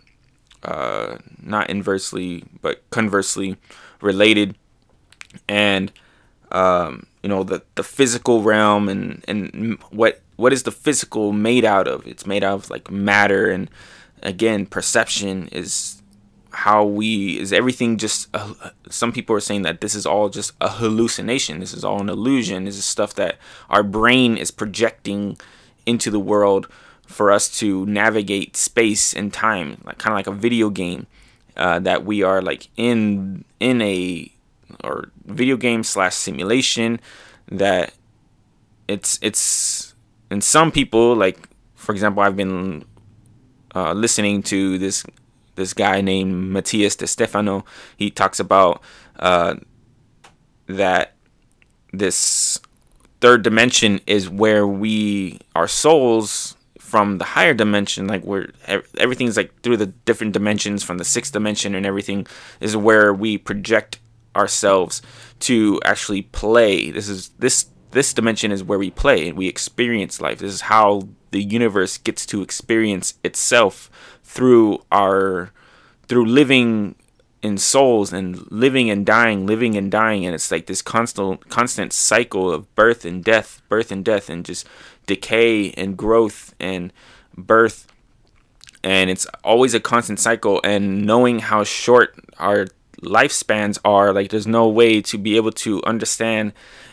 [0.64, 3.58] uh, not inversely but conversely
[4.02, 4.56] related.
[5.48, 5.92] And
[6.52, 11.66] um, you know the the physical realm and and what what is the physical made
[11.66, 12.08] out of?
[12.08, 13.50] It's made out of like matter.
[13.50, 13.70] And
[14.22, 16.02] again perception is
[16.52, 18.54] how we is everything just uh,
[18.90, 21.60] some people are saying that this is all just a hallucination.
[21.60, 22.66] This is all an illusion.
[22.66, 23.38] This is stuff that
[23.70, 25.38] our brain is projecting
[25.86, 26.68] into the world
[27.10, 31.08] for us to navigate space and time, like kind of like a video game
[31.58, 34.32] uh, that we are like in in a
[34.84, 37.00] or video game slash simulation
[37.52, 37.94] that
[38.88, 39.96] it's it's
[40.30, 42.86] and some people like for example I've been
[43.76, 45.04] uh, listening to this
[45.56, 47.66] this guy named Matías De Stefano.
[47.98, 48.82] He talks about
[49.18, 49.56] uh,
[50.68, 51.16] that
[51.92, 52.60] this
[53.20, 56.56] third dimension is where we our souls
[56.90, 58.50] from the higher dimension, like where
[58.98, 62.26] everything's like through the different dimensions from the sixth dimension and everything,
[62.60, 64.00] is where we project
[64.36, 65.02] ourselves
[65.40, 66.92] to actually play.
[66.92, 70.40] This is this this dimension is where we play and we experience life.
[70.40, 73.90] This is how the universe gets to experience itself
[74.24, 75.52] through our
[76.08, 76.96] through living
[77.42, 81.94] in souls and living and dying, living and dying, and it's like this constant constant
[81.94, 84.68] cycle of birth and death, birth and death, and just
[85.10, 86.94] decay and growth and
[87.36, 87.88] birth.
[88.84, 90.62] And it's always a constant cycle.
[90.64, 92.68] And knowing how short our
[93.02, 96.52] lifespans are like there's no way to be able to understand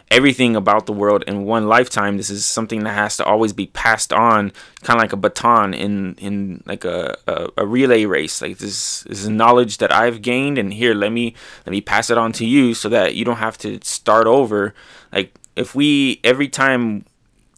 [0.09, 2.16] everything about the world in one lifetime.
[2.16, 4.52] This is something that has to always be passed on
[4.83, 8.40] kind of like a baton in in like a, a, a relay race.
[8.40, 11.35] Like this, this is knowledge that i've gained and here let me
[11.66, 14.74] let me pass it on to you so that you don't have to start over.
[15.12, 17.05] Like if we every time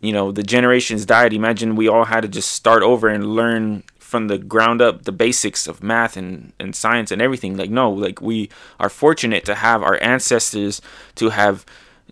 [0.01, 1.33] you know the generations died.
[1.33, 5.13] Imagine we all had to just start over and learn from the ground up the
[5.13, 7.57] basics of math and, and science and everything.
[7.57, 8.49] Like no like we
[8.81, 10.81] are fortunate to have our ancestors
[11.17, 11.67] to have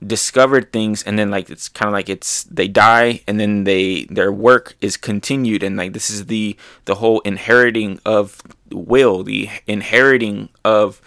[0.04, 4.04] discovered things and then like it's kind of like it's they die and then they
[4.04, 5.62] their work is continued.
[5.62, 11.00] And like this is the the whole inheriting of will the inheriting of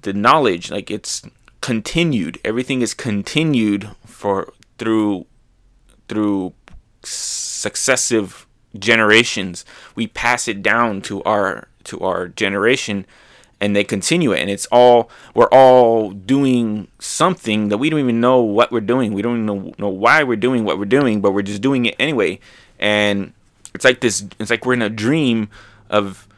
[0.00, 0.70] the knowledge.
[0.70, 1.22] Like it's
[1.60, 2.38] continued.
[2.44, 5.26] Everything is continued for through
[6.08, 6.52] through
[7.02, 8.46] successive
[8.78, 9.64] generations
[9.94, 13.06] we pass it down to our to our generation
[13.60, 14.40] and they continue it.
[14.40, 19.14] And it's all we're all doing something that we don't even know what we're doing.
[19.14, 21.86] We don't even know, know why we're doing what we're doing but we're just doing
[21.86, 22.40] it anyway.
[22.78, 23.32] And
[23.74, 25.48] it's like this it's like we're in a dream
[25.88, 26.28] of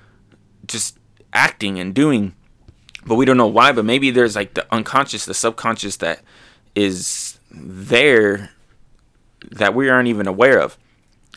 [0.66, 0.98] just
[1.33, 2.35] acting and doing
[3.07, 3.72] but we don't know why.
[3.72, 6.20] But maybe there's like the unconscious the subconscious that
[6.74, 8.50] is there
[9.53, 10.77] that we aren't even aware of.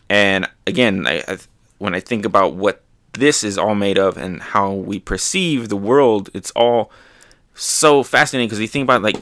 [0.10, 1.38] And again, I, I,
[1.78, 2.82] when I think about what
[3.14, 6.92] this is all made of and how we perceive the world, it's all
[7.54, 9.18] so fascinating because you think about like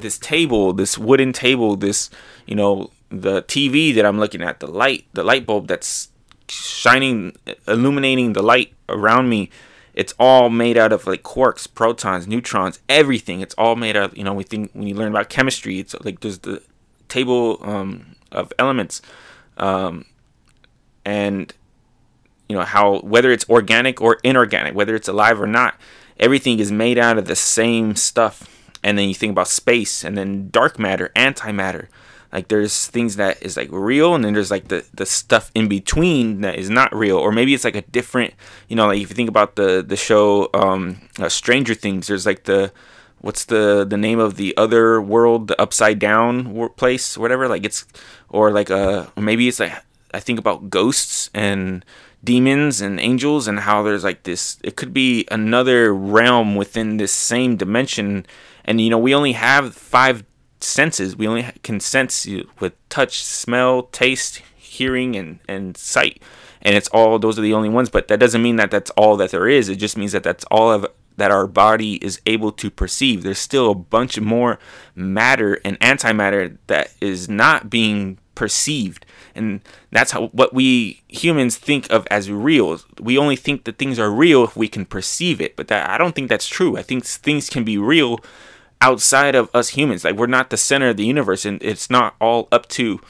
[0.00, 2.10] this table, this wooden table, this
[2.46, 6.08] you know the TV that I'm looking at, the light, the light bulb that's
[6.48, 9.50] shining, illuminating the light around me.
[9.94, 13.40] It's all made out of like quarks, protons, neutrons, everything.
[13.40, 14.10] It's all made out.
[14.10, 16.62] Of, you know, we think when you learn about chemistry, it's like there's the
[17.08, 19.00] table um, of elements,
[19.56, 20.04] um,
[21.04, 21.52] and
[22.48, 25.74] you know how whether it's organic or inorganic, whether it's alive or not,
[26.18, 28.50] everything is made out of the same stuff.
[28.82, 31.88] And then you think about space, and then dark matter, antimatter.
[32.34, 35.68] Like there's things that is like real, and then there's like the the stuff in
[35.68, 38.34] between that is not real, or maybe it's like a different.
[38.68, 42.26] You know, like if you think about the the show um, uh, Stranger Things, there's
[42.26, 42.72] like the
[43.24, 47.48] what's the the name of the other world, the upside down place, whatever.
[47.48, 47.86] Like it's
[48.28, 49.72] or like uh maybe it's like
[50.12, 51.84] I think about ghosts and
[52.22, 57.12] demons and angels and how there's like this it could be another realm within this
[57.12, 58.26] same dimension.
[58.66, 60.22] And you know we only have five
[60.60, 61.16] senses.
[61.16, 62.26] We only can sense
[62.60, 66.20] with touch smell taste hearing and and sight.
[66.60, 69.16] And it's all those are the only ones but that doesn't mean that that's all
[69.16, 69.70] that there is.
[69.70, 73.22] It just means that that's all of that our body is able to perceive.
[73.22, 74.58] There's still a bunch more
[74.94, 79.06] matter and antimatter that is not being perceived.
[79.34, 82.80] And that's how what we humans think of as real.
[83.00, 85.56] We only think that things are real if we can perceive it.
[85.56, 86.76] But that i don't think that's true.
[86.76, 88.20] I think things can be real
[88.80, 90.04] outside of us humans.
[90.04, 93.00] Like we're not the center of the universe and it's not all up to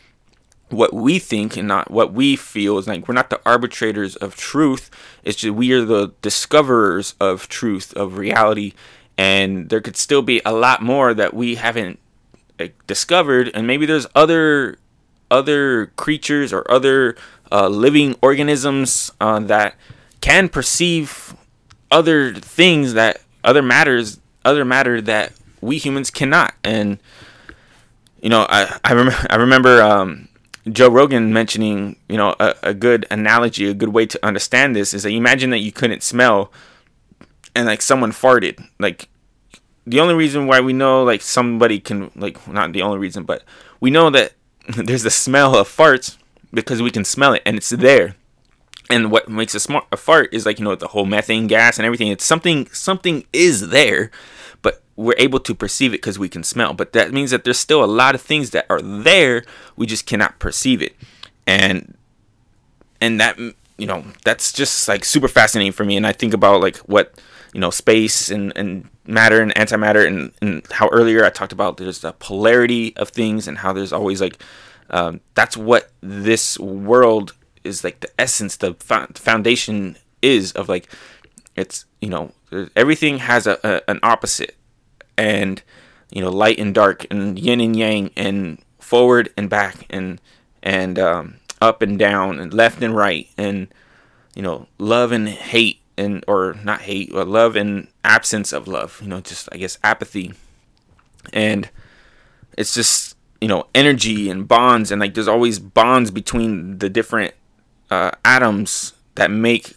[0.74, 4.36] what we think and not what we feel is like we're not the arbitrators of
[4.36, 4.90] truth.
[5.22, 8.74] It's just we are the discoverers of truth of reality.
[9.16, 11.98] And there could still be a lot more that we haven't
[12.58, 13.50] like, discovered.
[13.54, 14.78] And maybe there's other
[15.30, 17.16] other creatures or other
[17.50, 19.74] uh, living organisms uh, that
[20.20, 21.34] can perceive
[21.90, 26.54] other things that other matters other matter that we humans cannot.
[26.62, 26.98] And
[28.24, 30.28] you know i i, rem- I remember um,
[30.70, 34.94] joe rogan mentioning you know a, a good analogy a good way to understand this
[34.94, 36.52] is that imagine that you couldn't smell
[37.54, 39.08] and like someone farted like
[39.86, 43.44] the only reason why we know like somebody can like not the only reason but
[43.80, 44.32] we know that
[44.68, 46.16] there's the smell of farts
[46.52, 48.16] because we can smell it and it's there.
[48.90, 51.78] And what makes a smart a fart is like you know the whole methane gas
[51.78, 52.08] and everything.
[52.08, 54.10] It's something something is there,
[54.62, 56.72] but we're able to perceive it because we can smell.
[56.72, 59.44] But that means that there's still a lot of things that are there.
[59.76, 60.94] We just cannot perceive it,
[61.46, 61.96] and
[63.00, 65.96] and that you know that's just like super fascinating for me.
[65.96, 67.14] And I think about like what
[67.52, 71.76] you know space and and matter and antimatter and, and how earlier I talked about
[71.76, 74.42] there's the polarity of things and how there's always like
[74.90, 78.74] um, that's what this world is like the essence the
[79.14, 80.88] foundation is of like
[81.56, 82.32] it's you know
[82.76, 84.56] everything has a, a, an opposite
[85.16, 85.62] and
[86.10, 90.20] you know light and dark and yin and yang and forward and back and
[90.62, 93.68] and um, up and down and left and right and
[94.34, 99.00] you know love and hate and or not hate, but love and absence of love.
[99.02, 100.34] You know, just I guess apathy,
[101.32, 101.68] and
[102.56, 107.34] it's just you know energy and bonds, and like there's always bonds between the different
[107.90, 109.74] uh, atoms that make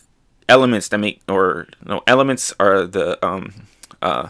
[0.50, 3.54] elements that make or you know elements are the um
[4.02, 4.30] uh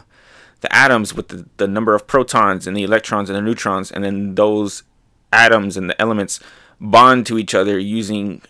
[0.61, 4.03] the atoms with the, the number of protons and the electrons and the neutrons and
[4.03, 4.83] then those
[5.31, 6.39] atoms and the elements
[6.79, 8.41] bond to each other using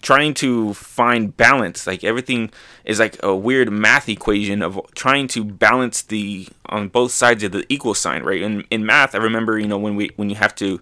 [0.00, 1.86] trying to find balance.
[1.86, 2.50] Like everything
[2.84, 7.52] is like a weird math equation of trying to balance the on both sides of
[7.52, 8.42] the equal sign right?
[8.42, 10.80] In, in math i remember you know when we when you have to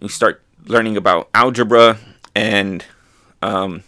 [0.00, 1.98] you start learning about algebra
[2.34, 2.84] and
[3.42, 3.82] um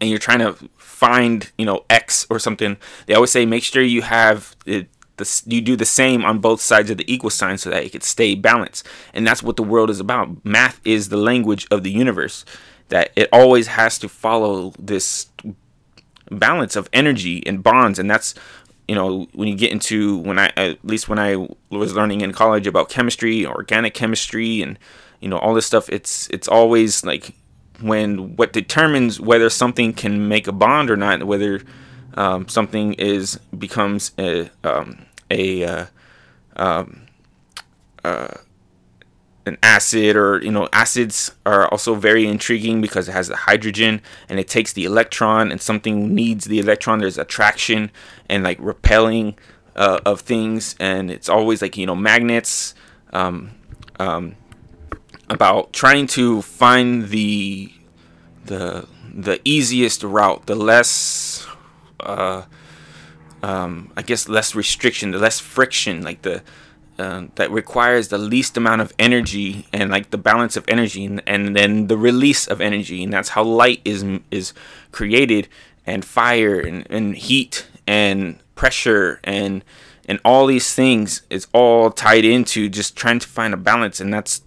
[0.00, 2.76] and you're trying to find you know x or something
[3.06, 6.60] they always say make sure you have it the, you do the same on both
[6.60, 8.86] sides of the equal sign so that it could stay balanced.
[9.12, 10.44] And that's what the world is about.
[10.44, 12.44] Math is the language of the universe
[12.88, 15.28] that it always has to follow this
[16.30, 17.98] balance of energy and bonds.
[17.98, 18.34] And that's
[18.88, 21.36] you know when you get into when i at least when i
[21.70, 24.78] was learning in college about chemistry organic chemistry and
[25.20, 27.34] you know all this stuff it's it's always like
[27.80, 31.60] when what determines whether something can make a bond or not whether
[32.14, 35.86] um, something is becomes a um, a uh,
[36.56, 37.06] um,
[38.04, 38.28] uh,
[39.46, 44.00] an acid or you know acids are also very intriguing because it has the hydrogen
[44.28, 47.00] and it takes the electron and something needs the electron.
[47.00, 47.90] There's attraction
[48.28, 49.36] and like repelling
[49.76, 52.74] uh, of things and it's always like you know magnets
[53.12, 53.50] um,
[53.98, 54.36] um,
[55.28, 57.72] about trying to find the
[58.44, 61.46] the the easiest route the less
[62.00, 62.42] uh,
[63.44, 66.42] um, I guess less restriction, the less friction, like the
[66.98, 71.20] uh, that requires the least amount of energy and like the balance of energy and,
[71.26, 73.02] and then the release of energy.
[73.02, 74.54] And that's how light is is
[74.92, 75.48] created
[75.84, 79.62] and fire and, and heat and pressure and
[80.06, 81.22] and all these things.
[81.28, 84.00] Is all tied into just trying to find a balance.
[84.00, 84.40] And that's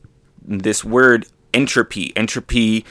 [0.48, 2.16] this word entropy.
[2.16, 2.86] Entropy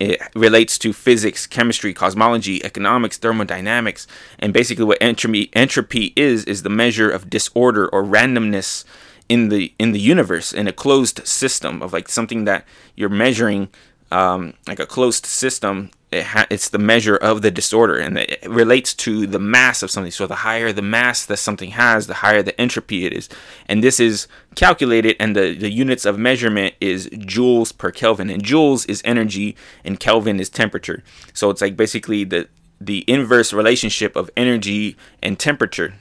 [0.00, 4.06] it relates to physics, chemistry, cosmology, economics, thermodynamics,
[4.38, 8.84] and basically what entropy entropy is is the measure of disorder or randomness
[9.28, 13.68] in the in the universe in a closed system of like something that you're measuring
[14.10, 18.40] um, like a closed system it ha- it's the measure of the disorder and it
[18.46, 20.12] relates to the mass of something.
[20.12, 23.28] So the higher the mass that something has the higher the entropy it is.
[23.68, 28.30] And this is calculated and the, the units of measurement is joules per kelvin.
[28.30, 31.02] And joules is energy and kelvin is temperature.
[31.32, 32.48] So it's like basically the
[32.80, 35.94] the inverse relationship of energy and temperature.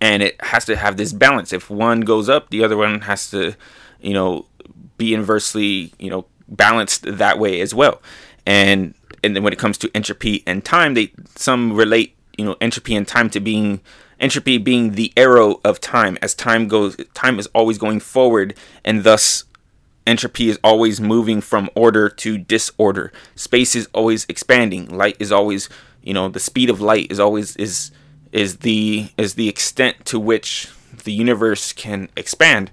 [0.00, 1.52] And it has to have this balance.
[1.52, 3.54] If one goes up the other one has to
[4.00, 4.46] you know
[4.98, 8.00] be inversely you know balanced that way as well.
[8.46, 12.56] And and then when it comes to entropy and time they some relate you know
[12.60, 13.80] entropy and time to being
[14.20, 16.18] entropy being the arrow of time.
[16.22, 18.54] As time goes time is always going forward
[18.84, 19.44] and thus
[20.06, 23.12] entropy is always moving from order to disorder.
[23.34, 24.88] Space is always expanding.
[24.88, 25.68] Light is always
[26.02, 27.90] you know the speed of light is always is
[28.32, 30.68] is the is the extent to which
[31.04, 32.70] the universe can expand.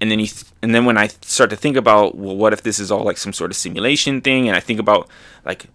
[0.00, 2.62] And then you th- and then when I start to think about well what if
[2.62, 4.48] this is all like some sort of simulation thing?
[4.48, 5.08] And I think about
[5.44, 5.66] like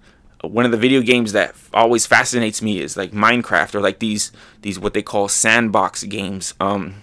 [0.43, 4.31] one of the video games that always fascinates me is like Minecraft or like these
[4.61, 6.95] these what they call sandbox games um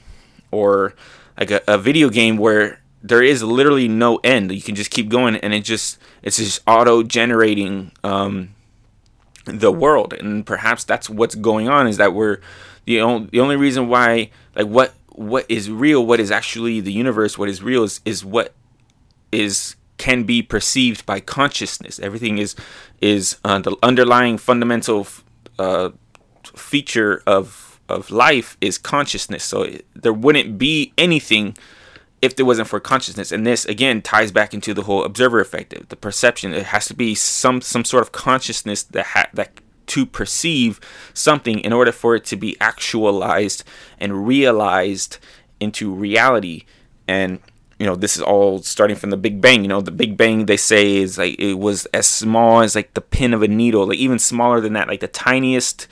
[0.51, 0.95] or
[1.39, 4.53] like a, a video game where there is literally no end.
[4.53, 8.55] You can just keep going and it just it's just auto generating um
[9.47, 10.13] the world.
[10.13, 12.41] And perhaps that's what's going on is that we're
[12.85, 16.93] the only the only reason why like what what is real what is actually the
[16.93, 18.55] universe what is real is is what
[19.33, 22.01] is can be perceived by consciousness.
[22.01, 22.57] Everything is
[23.03, 25.07] is uh, the underlying fundamental
[25.59, 25.91] uh,
[26.57, 29.45] feature of of life is consciousness.
[29.45, 31.55] So it, there wouldn't be anything
[32.23, 33.31] if there wasn't for consciousness.
[33.31, 36.55] And this again ties back into the whole observer effect the perception.
[36.55, 40.81] It has to be some some sort of consciousness that ha- that to perceive
[41.13, 43.65] something in order for it to be actualized
[43.99, 45.19] and realized
[45.59, 46.65] into reality.
[47.07, 47.41] And
[47.81, 50.47] you know this is all starting from the big bang you know the big bang
[50.47, 53.89] they say is like it was as small as like the pin of a needle
[53.89, 55.89] like even smaller than that like the tiniest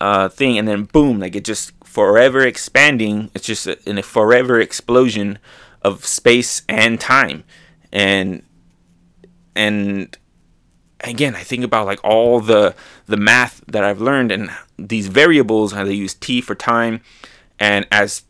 [0.00, 3.30] uh, thing and then boom like it just forever expanding.
[3.34, 5.38] It's just a, in a forever explosion
[5.80, 7.44] of space and time.
[7.90, 8.42] And
[9.54, 10.14] and
[11.00, 12.74] again i think about like all the
[13.06, 17.00] the math that i've learned and these variables how they use t for time
[17.58, 18.22] and as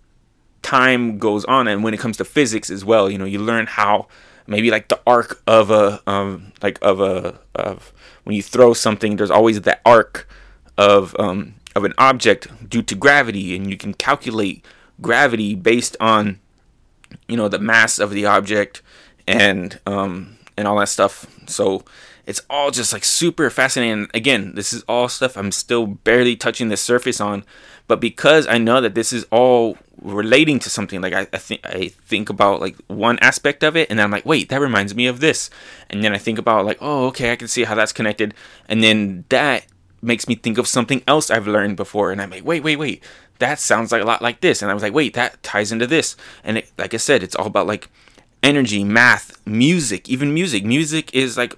[0.67, 3.67] time goes on and when it comes to physics as well you know you learn
[3.67, 4.09] how
[4.49, 7.93] maybe like the arc of a um like of a of
[8.25, 10.29] when you throw something there's always that arc
[10.77, 14.65] of um of an object due to gravity and you can calculate
[15.01, 16.41] gravity based on
[17.29, 18.83] you know the mass of the object
[19.29, 21.27] and um and all that stuff.
[21.47, 21.85] So
[22.27, 24.09] it's all just like super fascinating.
[24.13, 27.45] Again this is all stuff i'm still barely touching the surface on
[27.87, 31.61] but because i know that this is all relating to something like I, I think
[31.65, 34.95] i think about like one aspect of it and then i'm like wait that reminds
[34.95, 35.51] me of this.
[35.89, 38.35] And then i think about like oh okay i can see how that's connected.
[38.69, 39.67] And then that
[40.03, 43.03] makes me think of something else i've learned before and i'm like wait wait wait.
[43.39, 44.63] That sounds like a lot like this.
[44.63, 46.17] And i was like wait that ties into this.
[46.45, 47.89] And it, like i said it's all about like
[48.43, 50.65] energy math music even music.
[50.65, 51.57] Music is like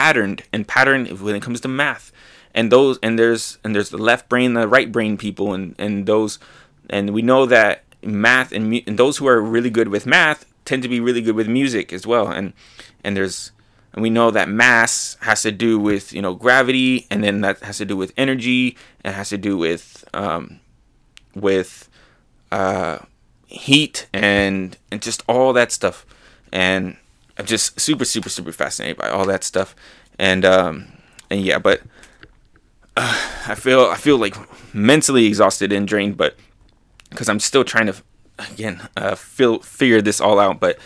[0.00, 2.12] patterned and patterned when it comes to math
[2.54, 6.06] and those and there's and there's the left brain the right brain people and and
[6.06, 6.38] those
[6.88, 10.82] and we know that math and, and those who are really good with math tend
[10.82, 12.52] to be really good with music as well and
[13.04, 13.52] and there's
[13.92, 17.58] and we know that mass has to do with you know gravity and then that
[17.60, 20.60] has to do with energy and has to do with um,
[21.34, 21.88] with
[22.52, 22.98] uh,
[23.46, 26.06] heat and and just all that stuff.
[26.52, 26.96] And
[27.40, 29.74] I'm just super super super fascinated by all that stuff.
[30.18, 30.88] And um,
[31.30, 31.80] and yeah, but
[32.98, 34.36] uh, I feel I feel like
[34.74, 36.36] mentally exhausted and drained, but
[37.08, 37.94] because I'm still trying to
[38.52, 40.78] again uh, feel figure this all out, but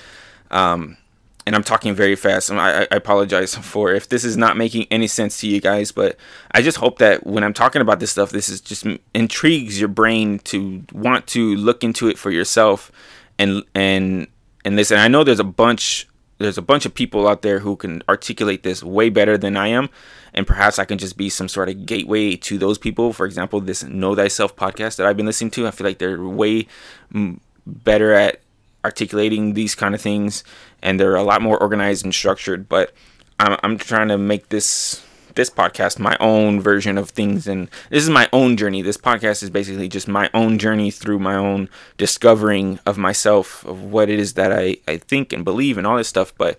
[0.52, 0.96] um
[1.44, 2.52] and I'm talking very fast.
[2.52, 6.16] I, I apologize for if this is not making any sense to you guys, but
[6.52, 9.88] I just hope that when I'm talking about this stuff, this is just intrigues your
[9.88, 12.92] brain to want to look into it for yourself
[13.40, 14.28] and and
[14.64, 14.98] and listen.
[14.98, 16.08] I know there's a bunch
[16.38, 19.68] there's a bunch of people out there who can articulate this way better than I
[19.68, 19.88] am,
[20.32, 23.12] and perhaps I can just be some sort of gateway to those people.
[23.12, 26.22] For example, this Know Thyself podcast that I've been listening to, I feel like they're
[26.22, 26.66] way
[27.12, 28.40] mm, better at
[28.84, 30.44] articulating these kind of things,
[30.82, 32.68] and they're a lot more organized and structured.
[32.68, 32.92] But
[33.38, 35.04] I'm, I'm trying to make this
[35.34, 38.82] this podcast my own version of things and this is my own journey.
[38.82, 43.82] This podcast is basically just my own journey through my own discovering of myself of
[43.84, 46.58] what it is that i, I think and believe and all this stuff but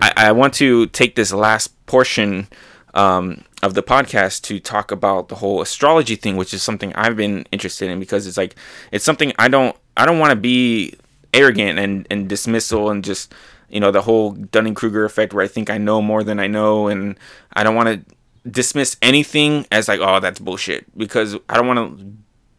[0.00, 2.48] i, I want to take this last portion
[2.94, 7.16] um, of the podcast to talk about the whole astrology thing which is something i've
[7.16, 8.56] been interested in because it's like
[8.90, 10.94] it's something i don't i don't want to be
[11.32, 13.32] arrogant and, and dismissal and just
[13.70, 16.46] you know the whole Dunning Kruger effect where I think I know more than I
[16.46, 17.18] know, and
[17.52, 18.16] I don't want to
[18.50, 22.06] dismiss anything as like oh that's bullshit because I don't want to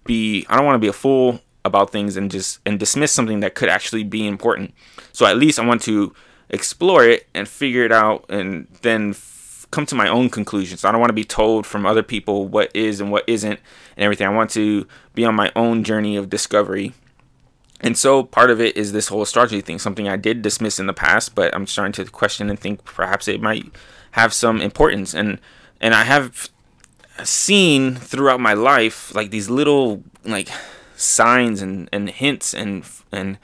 [0.03, 3.39] be I don't want to be a fool about things and just and dismiss something
[3.41, 4.74] that could actually be important.
[5.12, 6.14] So at least I want to
[6.49, 10.84] explore it and figure it out and then f- come to my own conclusions.
[10.84, 13.59] I don't want to be told from other people what is and what isn't
[13.95, 14.28] and everything.
[14.28, 16.93] I want to be on my own journey of discovery
[17.82, 20.86] and so part of it is this whole astrology thing, something I did dismiss in
[20.86, 23.65] the past, but I'm starting to question and think perhaps it might
[24.11, 25.15] have some importance.
[25.15, 25.39] And
[25.82, 26.49] and I have
[27.23, 30.49] seen throughout my life like these little like
[30.95, 33.39] signs and, and hints and and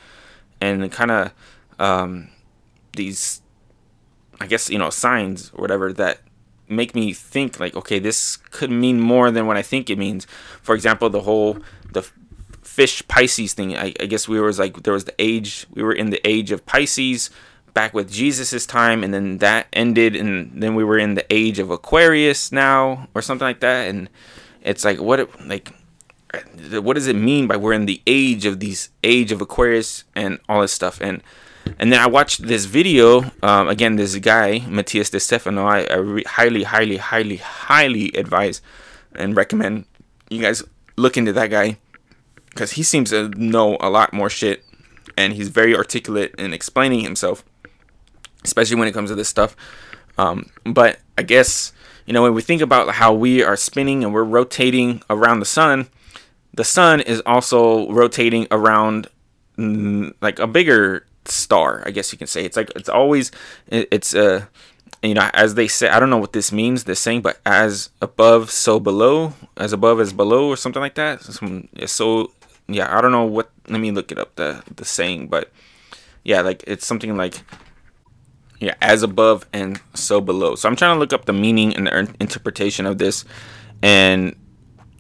[0.62, 1.34] and kind of
[1.80, 2.30] um,
[2.96, 3.42] these
[4.40, 6.20] I guess you know signs or whatever that
[6.70, 10.28] make me think like okay this could mean more than what I think it means.
[10.62, 11.58] For example, the whole
[11.92, 12.08] the
[12.68, 13.76] fish Pisces thing.
[13.76, 16.52] I, I guess we was like there was the age we were in the age
[16.52, 17.30] of Pisces
[17.74, 21.60] back with Jesus's time, and then that ended, and then we were in the age
[21.60, 23.90] of Aquarius now, or something like that.
[23.90, 24.10] And
[24.62, 25.74] it's like what like
[26.82, 30.40] what does it mean by we're in the age of these age of Aquarius and
[30.50, 31.24] all this stuff and
[31.80, 35.96] and then I watched this video um, again this guy Matías De Stefano I, I
[35.96, 38.62] re- highly highly highly highly advise
[39.16, 39.86] and recommend
[40.30, 40.64] you guys
[40.98, 41.78] look into that guy
[42.50, 44.64] because he seems to know a lot more shit
[45.16, 47.44] and he's very articulate in explaining himself,
[48.44, 49.56] especially when it comes to this stuff.
[50.18, 51.74] Um, but I guess,
[52.06, 55.46] you know, when we think about how we are spinning and we're rotating around the
[55.46, 55.88] sun,
[56.54, 59.08] the sun is also rotating around
[59.58, 62.46] mm, like a bigger star, I guess you can say.
[62.46, 63.32] It's like, it's always,
[63.68, 64.46] it's, uh,
[65.04, 67.90] you know, as they say, I don't know what this means, this saying, but as
[68.02, 71.22] above, so below, as above as below, or something like that.
[71.22, 72.32] So,
[72.68, 73.52] yeah, I don't know what.
[73.68, 75.52] Let me look it up the the saying, but
[76.24, 77.42] yeah, like it's something like
[78.60, 80.56] yeah, as above and so below.
[80.56, 83.24] So I'm trying to look up the meaning and the interpretation of this,
[83.82, 84.36] and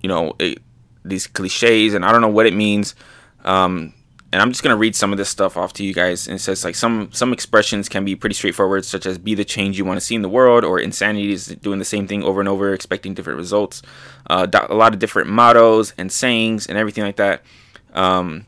[0.01, 0.59] you know it,
[1.03, 2.95] these cliches, and I don't know what it means.
[3.43, 3.93] Um,
[4.34, 6.28] and I'm just gonna read some of this stuff off to you guys.
[6.28, 9.45] And it says like some some expressions can be pretty straightforward, such as "be the
[9.45, 12.23] change you want to see in the world," or "insanity is doing the same thing
[12.23, 13.82] over and over, expecting different results."
[14.30, 17.41] Uh, a lot of different mottos and sayings and everything like that.
[17.93, 18.45] Um,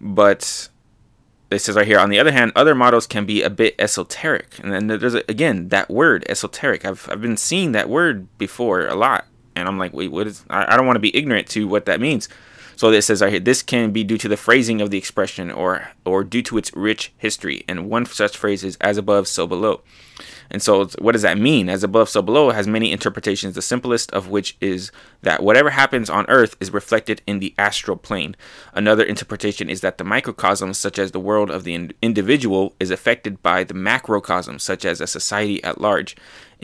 [0.00, 0.68] but
[1.50, 1.98] it says right here.
[1.98, 5.68] On the other hand, other mottos can be a bit esoteric, and then there's again
[5.68, 6.84] that word esoteric.
[6.84, 10.44] I've I've been seeing that word before a lot, and I'm like, wait, what is?
[10.50, 12.28] I, I don't want to be ignorant to what that means.
[12.76, 15.50] So it says right here, this can be due to the phrasing of the expression
[15.50, 17.64] or or due to its rich history.
[17.68, 19.82] And one such phrase is as above, so below.
[20.50, 21.68] And so, what does that mean?
[21.68, 26.10] As above, so below has many interpretations, the simplest of which is that whatever happens
[26.10, 28.36] on earth is reflected in the astral plane.
[28.72, 33.42] Another interpretation is that the microcosm, such as the world of the individual, is affected
[33.42, 36.14] by the macrocosm, such as a society at large.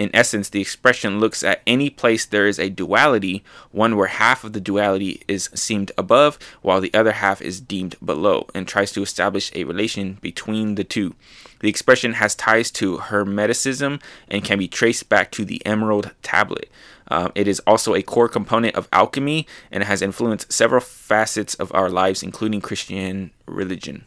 [0.00, 4.44] In essence, the expression looks at any place there is a duality, one where half
[4.44, 8.92] of the duality is seemed above while the other half is deemed below, and tries
[8.92, 11.14] to establish a relation between the two.
[11.58, 16.70] The expression has ties to Hermeticism and can be traced back to the Emerald Tablet.
[17.08, 21.70] Uh, it is also a core component of alchemy and has influenced several facets of
[21.74, 24.06] our lives, including Christian religion.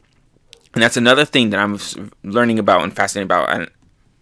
[0.73, 1.77] And that's another thing that I'm
[2.23, 3.53] learning about and fascinated about.
[3.53, 3.69] And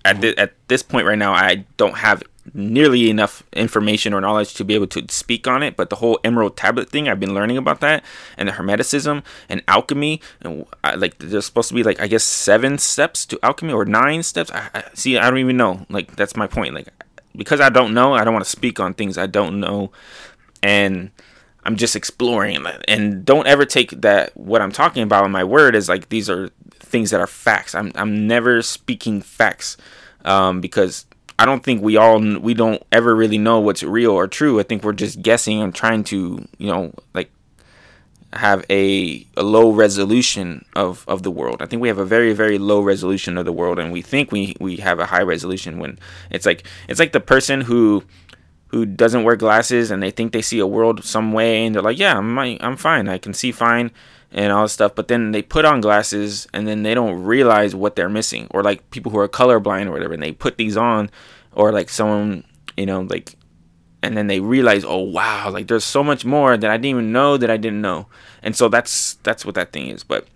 [0.06, 2.24] at, th- at this point right now, I don't have
[2.54, 5.76] nearly enough information or knowledge to be able to speak on it.
[5.76, 8.04] But the whole emerald tablet thing, I've been learning about that
[8.38, 10.22] and the hermeticism and alchemy.
[10.42, 13.86] And I, like, there's supposed to be like I guess seven steps to alchemy or
[13.86, 14.52] nine steps.
[14.52, 15.18] I, I see.
[15.18, 15.86] I don't even know.
[15.90, 16.74] Like that's my point.
[16.74, 16.90] Like
[17.36, 19.92] because I don't know, I don't want to speak on things I don't know,
[20.62, 21.12] and
[21.64, 22.66] I'm just exploring.
[22.88, 26.30] And don't ever take that what I'm talking about in my word is like these
[26.30, 26.50] are
[26.92, 27.74] things that are facts.
[27.74, 29.78] I'm I'm never speaking facts
[30.26, 31.06] um, because
[31.40, 34.60] I don't think we all we don't ever really know what's real or true.
[34.60, 37.32] I think we're just guessing and trying to you know like
[38.34, 41.62] have a, a low resolution of, of the world.
[41.62, 44.32] I think we have a very very low resolution of the world, and we think
[44.32, 45.98] we we have a high resolution when
[46.30, 48.04] it's like it's like the person who
[48.68, 51.82] who doesn't wear glasses and they think they see a world some way and they're
[51.82, 53.92] like, yeah, I'm I'm fine, I can see fine
[54.32, 54.96] and all this stuff.
[54.96, 58.64] But then they put on glasses and then they don't realize what they're missing, or
[58.64, 61.10] like people who are colorblind or whatever, and they put these on,
[61.54, 62.44] or like someone
[62.78, 63.36] you know like
[64.04, 67.12] and then they realize oh wow like there's so much more that i didn't even
[67.12, 68.08] know that i didn't know.
[68.44, 70.04] And so that's that's what that thing is.
[70.04, 70.28] But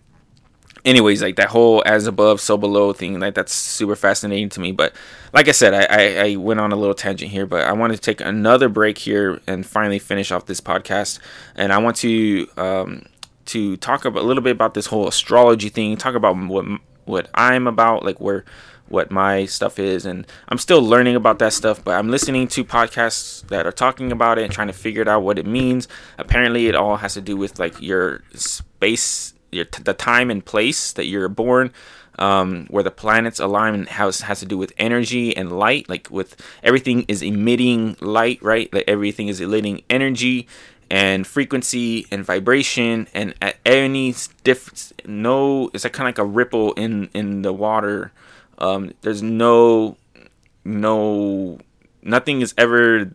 [0.83, 4.71] anyways like that whole as above so below thing like that's super fascinating to me.
[4.71, 4.93] But
[5.33, 7.91] like i said I, I, I went on a little tangent here but i want
[7.91, 11.19] to take another break here and finally finish off this podcast.
[11.55, 13.05] And i want to um
[13.45, 16.65] to talk about a little bit about this whole astrology thing talk about what
[17.05, 18.43] what i'm about like where
[18.87, 22.63] what my stuff is and I'm still learning about that stuff but I'm listening to
[22.63, 25.87] podcasts that are talking about it and trying to figure it out what it means.
[26.17, 30.45] Apparently it all has to do with like your space your t- the time and
[30.45, 31.71] place that you're born
[32.17, 36.39] um, where the planets align has has to do with energy and light like with
[36.63, 38.71] everything is emitting light right?
[38.71, 40.47] Like everything is emitting energy
[40.89, 44.13] and frequency and vibration and at any
[44.43, 48.11] difference no it's like kind of like a ripple in in the water
[48.57, 49.97] um, there's no,
[50.63, 51.59] no,
[52.03, 53.09] nothing is ever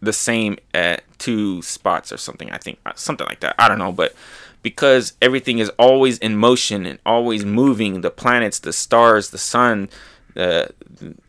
[0.00, 2.50] the same at two spots or something.
[2.50, 3.54] I think something like that.
[3.58, 4.14] I don't know, but
[4.62, 9.88] because everything is always in motion and always moving, the planets, the stars, the sun,
[10.34, 10.72] the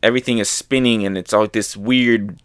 [0.02, 2.42] everything is spinning, and it's all this weird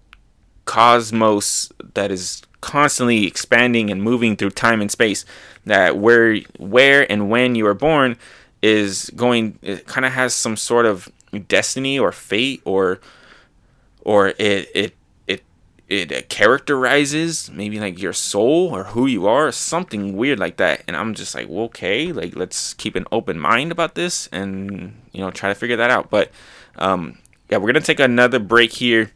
[0.65, 5.25] cosmos that is constantly expanding and moving through time and space.
[5.67, 8.17] That where, where, and when you are born
[8.63, 11.11] is going it kind of has some sort of
[11.49, 13.01] destiny or fate or
[14.03, 14.95] or it it
[15.27, 15.43] it
[15.89, 20.83] it characterizes maybe like your soul or who you are or something weird like that
[20.87, 24.95] and i'm just like well, okay like let's keep an open mind about this and
[25.13, 26.31] you know try to figure that out but
[26.77, 27.19] um
[27.51, 29.11] yeah we're gonna take another break here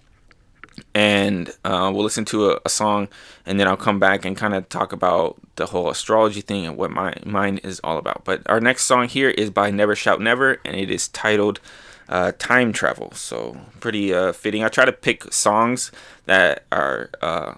[0.95, 3.09] and uh, we'll listen to a, a, song
[3.47, 6.77] and then i'll come back and kind of talk about the whole astrology thing and
[6.77, 8.25] what my mind is all about.
[8.25, 11.61] But our next song here is by never shout never and it is titled
[12.09, 13.12] uh, time travel.
[13.12, 14.62] So pretty uh, fitting.
[14.62, 15.91] I try to pick songs
[16.27, 17.55] that are uh,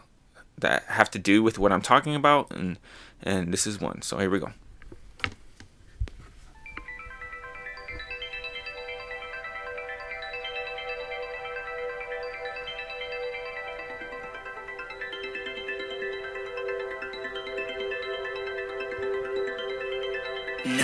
[0.58, 2.78] that have to do with what i'm talking about and
[3.22, 4.02] and this is one.
[4.02, 4.52] So here we go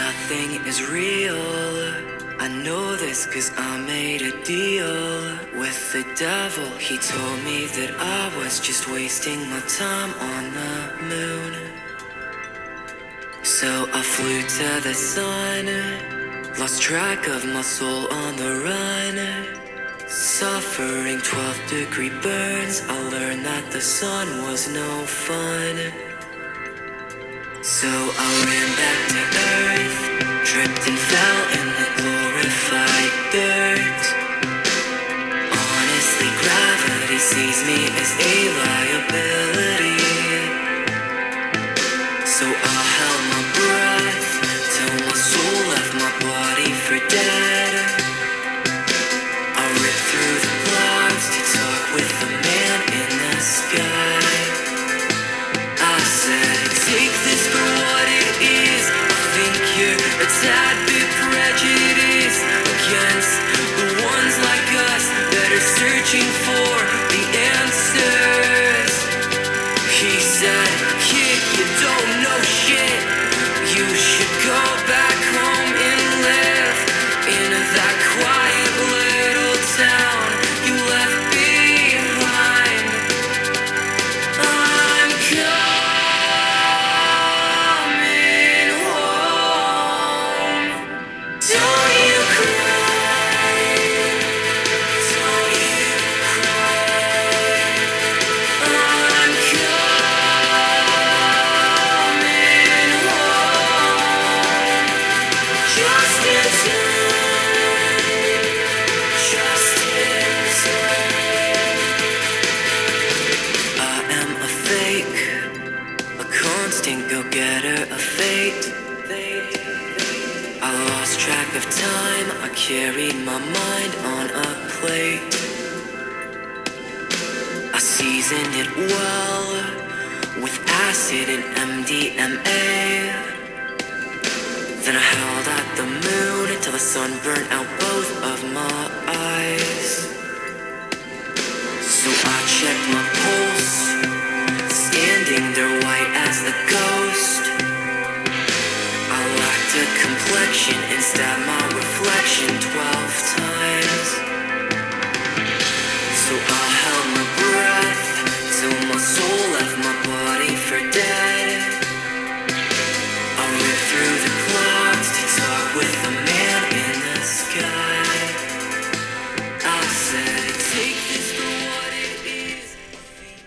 [0.06, 1.44] Nothing is real.
[2.44, 4.94] I know this cause I made a deal
[5.60, 6.68] with the devil.
[6.88, 10.74] He told me that I was just wasting my time on the
[11.12, 11.52] moon.
[13.44, 15.66] So I flew to the sun,
[16.58, 19.16] lost track of my soul on the run.
[20.08, 24.90] Suffering 12 degree burns, I learned that the sun was no
[25.26, 25.76] fun.
[27.62, 27.90] So
[28.26, 29.41] I ran back to
[30.52, 34.02] tripped and fell in the glorified dirt.
[35.48, 39.96] Honestly, gravity sees me as a liability.
[42.26, 42.71] So I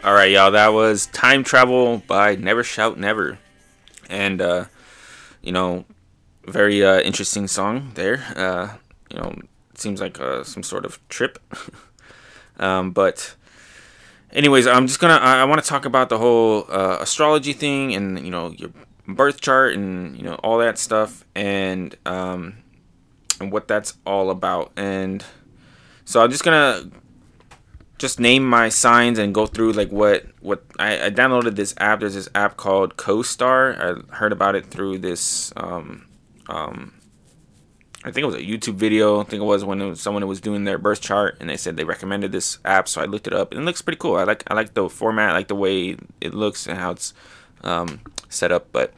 [0.05, 0.51] All right, y'all.
[0.51, 3.39] That was "Time Travel" by Never Shout Never,
[4.07, 4.65] and uh,
[5.41, 5.85] you know,
[6.45, 8.23] very uh, interesting song there.
[8.35, 8.75] Uh,
[9.09, 9.33] you know,
[9.73, 11.39] seems like uh, some sort of trip.
[12.59, 13.33] um, but,
[14.31, 15.15] anyways, I'm just gonna.
[15.15, 18.69] I, I want to talk about the whole uh, astrology thing, and you know, your
[19.07, 22.57] birth chart, and you know, all that stuff, and um,
[23.41, 24.71] and what that's all about.
[24.77, 25.25] And
[26.05, 26.91] so I'm just gonna
[27.97, 32.01] just name my signs and go through like what what I, I downloaded this app.
[32.01, 34.09] There's this app called CoStar.
[34.11, 35.53] I heard about it through this.
[35.55, 36.07] Um,
[36.47, 36.93] um,
[38.03, 39.21] I think it was a YouTube video.
[39.21, 41.57] I think it was when it was someone was doing their birth chart, and they
[41.57, 42.87] said they recommended this app.
[42.87, 44.15] So I looked it up, and it looks pretty cool.
[44.15, 47.13] I like I like the format, I like the way it looks and how it's
[47.63, 48.67] um, set up.
[48.73, 48.93] But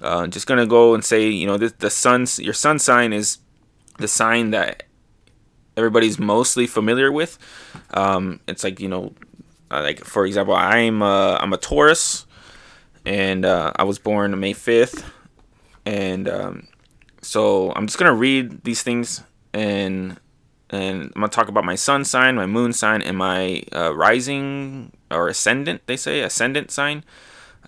[0.00, 3.38] uh, just gonna go and say, you know, this, the sun's your sun sign is
[3.98, 4.84] the sign that
[5.78, 7.38] everybody's mostly familiar with.
[7.94, 9.14] Um, it's like you know,
[9.70, 12.26] uh, like for example, I'm uh, I'm a Taurus,
[13.06, 15.10] and uh, I was born May fifth,
[15.86, 16.68] and um,
[17.22, 19.22] so I'm just gonna read these things
[19.52, 20.18] and
[20.70, 24.92] and I'm gonna talk about my sun sign, my moon sign, and my uh, rising
[25.10, 25.82] or ascendant.
[25.86, 27.04] They say ascendant sign.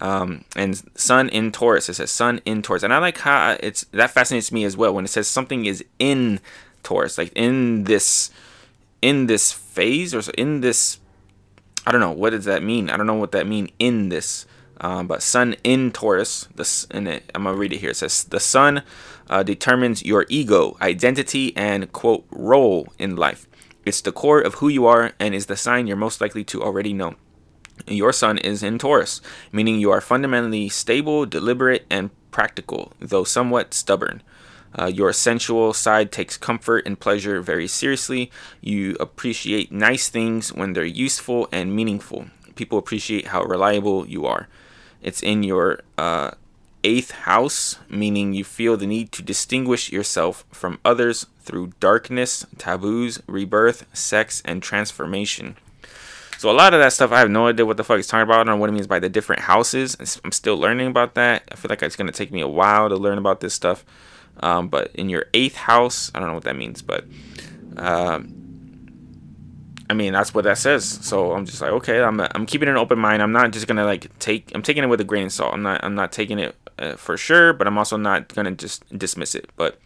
[0.03, 1.91] Um, and sun in Taurus.
[1.91, 4.95] It says sun in Taurus, and I like how it's that fascinates me as well
[4.95, 6.41] when it says something is in
[6.83, 8.31] Taurus, like in this
[9.03, 10.99] in this phase or in this.
[11.87, 12.91] I don't know what does that mean.
[12.91, 14.47] I don't know what that mean in this.
[14.83, 17.91] Um, but sun in Taurus, this and it, I'm gonna read it here.
[17.91, 18.83] It says the sun
[19.29, 23.47] uh, determines your ego, identity, and quote role in life.
[23.85, 26.63] It's the core of who you are and is the sign you're most likely to
[26.63, 27.17] already know.
[27.87, 29.21] Your sun is in Taurus,
[29.53, 34.23] meaning you are fundamentally stable, deliberate, and practical, though somewhat stubborn.
[34.79, 38.31] Uh, your sensual side takes comfort and pleasure very seriously.
[38.61, 42.27] You appreciate nice things when they're useful and meaningful.
[42.55, 44.49] People appreciate how reliable you are.
[45.03, 46.33] It's in your uh,
[46.85, 53.21] eighth house, meaning you feel the need to distinguish yourself from others through darkness, taboos,
[53.27, 55.57] rebirth, sex, and transformation.
[56.39, 58.23] So a lot of that stuff, I have no idea what the fuck he's talking
[58.23, 60.21] about or what it means by the different houses.
[60.25, 61.43] I'm still learning about that.
[61.53, 63.85] I feel like it's gonna take me a while to learn about this stuff.
[64.41, 67.05] Um, but in your eighth house, I don't know what that means, but
[67.77, 68.37] um,
[69.89, 70.85] I mean that's what that says.
[70.85, 73.23] So I'm just like, okay, I'm I'm keeping an open mind.
[73.23, 74.51] I'm not just gonna like take.
[74.55, 75.53] I'm taking it with a grain of salt.
[75.53, 78.87] I'm not I'm not taking it uh, for sure, but I'm also not gonna just
[78.97, 79.51] dismiss it.
[79.57, 79.79] But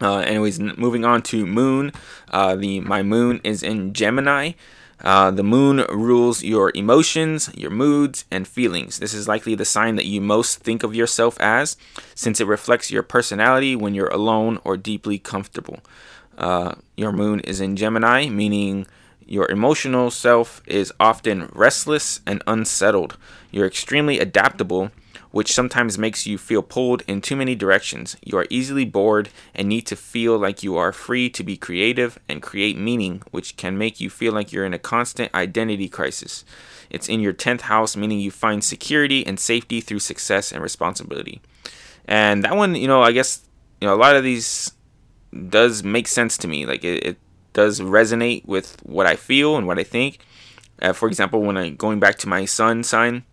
[0.00, 1.92] uh, anyways, moving on to Moon.
[2.30, 4.52] Uh, the my Moon is in Gemini.
[5.02, 8.98] Uh, the Moon rules your emotions, your moods, and feelings.
[8.98, 11.76] This is likely the sign that you most think of yourself as,
[12.14, 15.80] since it reflects your personality when you're alone or deeply comfortable.
[16.38, 18.86] Uh, your Moon is in Gemini, meaning
[19.26, 23.16] your emotional self is often restless and unsettled.
[23.50, 24.92] You're extremely adaptable,
[25.36, 28.16] which sometimes makes you feel pulled in too many directions.
[28.24, 32.18] You are easily bored and need to feel like you are free to be creative
[32.26, 36.46] and create meaning, which can make you feel like you're in a constant identity crisis.
[36.88, 41.42] It's in your 10th house, meaning you find security and safety through success and responsibility.
[42.06, 43.42] And that one, you know, I guess,
[43.82, 44.72] you know, a lot of these
[45.50, 46.64] does make sense to me.
[46.64, 47.18] Like it, it
[47.52, 50.18] does resonate with what I feel and what I think.
[50.80, 53.24] Uh, for example, when I'm going back to my sun sign,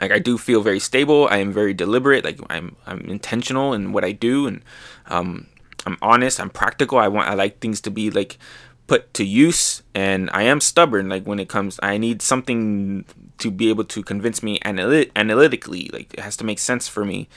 [0.00, 1.28] like I do feel very stable.
[1.30, 2.24] I am very deliberate.
[2.24, 4.62] Like I'm I'm intentional in what I do, and
[5.06, 5.46] um,
[5.86, 6.40] I'm honest.
[6.40, 6.98] I'm practical.
[6.98, 8.38] I want I like things to be like
[8.86, 11.08] put to use, and I am stubborn.
[11.08, 13.04] Like when it comes, I need something
[13.38, 15.90] to be able to convince me analyt- analytically.
[15.92, 17.28] Like it has to make sense for me,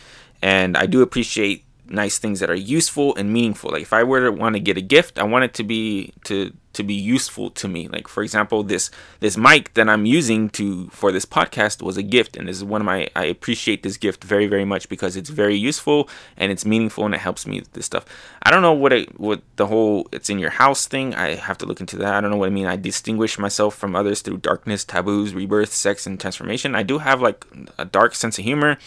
[0.41, 3.71] and I do appreciate nice things that are useful and meaningful.
[3.71, 6.13] Like if I were to want to get a gift, I want it to be
[6.25, 7.87] to to be useful to me.
[7.87, 12.03] Like for example, this this mic that I'm using to for this podcast was a
[12.03, 15.15] gift, and this is one of my I appreciate this gift very very much because
[15.15, 18.05] it's very useful and it's meaningful and it helps me with this stuff.
[18.43, 21.13] I don't know what it what the whole it's in your house thing.
[21.15, 22.13] I have to look into that.
[22.13, 22.67] I don't know what I mean.
[22.67, 26.75] I distinguish myself from others through darkness, taboos, rebirth, sex, and transformation.
[26.75, 27.45] I do have like
[27.77, 28.77] a dark sense of humor.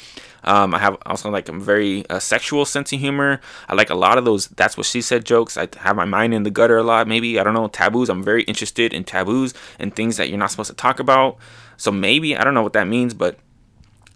[0.44, 3.40] Um, I have also like a very uh, sexual sense of humor.
[3.68, 4.48] I like a lot of those.
[4.48, 5.56] That's what she said jokes.
[5.56, 7.06] I have my mind in the gutter a lot.
[7.06, 8.08] Maybe I don't know taboos.
[8.08, 11.38] I'm very interested in taboos and things that you're not supposed to talk about.
[11.76, 13.38] So maybe I don't know what that means, but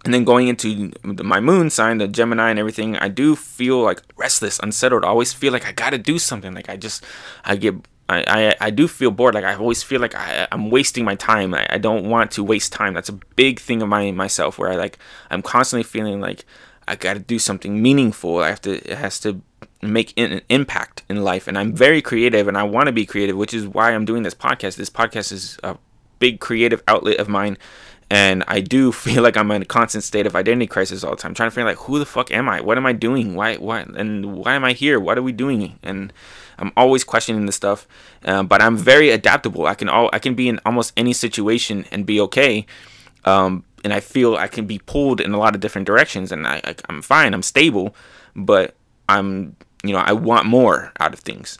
[0.05, 4.01] and then going into my moon sign, the Gemini and everything, I do feel like
[4.15, 5.03] restless, unsettled.
[5.03, 6.53] I always feel like I gotta do something.
[6.53, 7.03] Like I just,
[7.43, 7.73] I get
[8.07, 9.33] I, I, do feel bored.
[9.33, 11.55] Like I always feel like I, I'm wasting my time.
[11.55, 12.93] I, I don't want to waste time.
[12.93, 14.99] That's a big thing of my myself where I like
[15.31, 16.45] I'm constantly feeling like
[16.87, 18.39] I got to do something meaningful.
[18.39, 19.41] I have to it has to
[19.81, 21.47] make an impact in life.
[21.47, 24.23] And I'm very creative and I want to be creative, which is why I'm doing
[24.23, 24.75] this podcast.
[24.75, 25.77] This podcast is a
[26.19, 27.57] big creative outlet of mine.
[28.09, 31.17] And I do feel like I'm in a constant state of identity crisis all the
[31.17, 32.61] time, trying to figure like who the fuck am I?
[32.61, 33.35] What am I doing?
[33.35, 34.99] Why why and why am I here?
[34.99, 35.79] What are we doing?
[35.81, 36.13] And
[36.57, 37.87] I'm always questioning this stuff,
[38.23, 39.65] uh, but I'm very adaptable.
[39.65, 42.65] I can all I can be in almost any situation and be okay.
[43.25, 46.47] Um, and I feel I can be pulled in a lot of different directions, and
[46.47, 47.33] I, I I'm fine.
[47.33, 47.95] I'm stable,
[48.35, 48.75] but
[49.09, 51.57] I'm you know I want more out of things.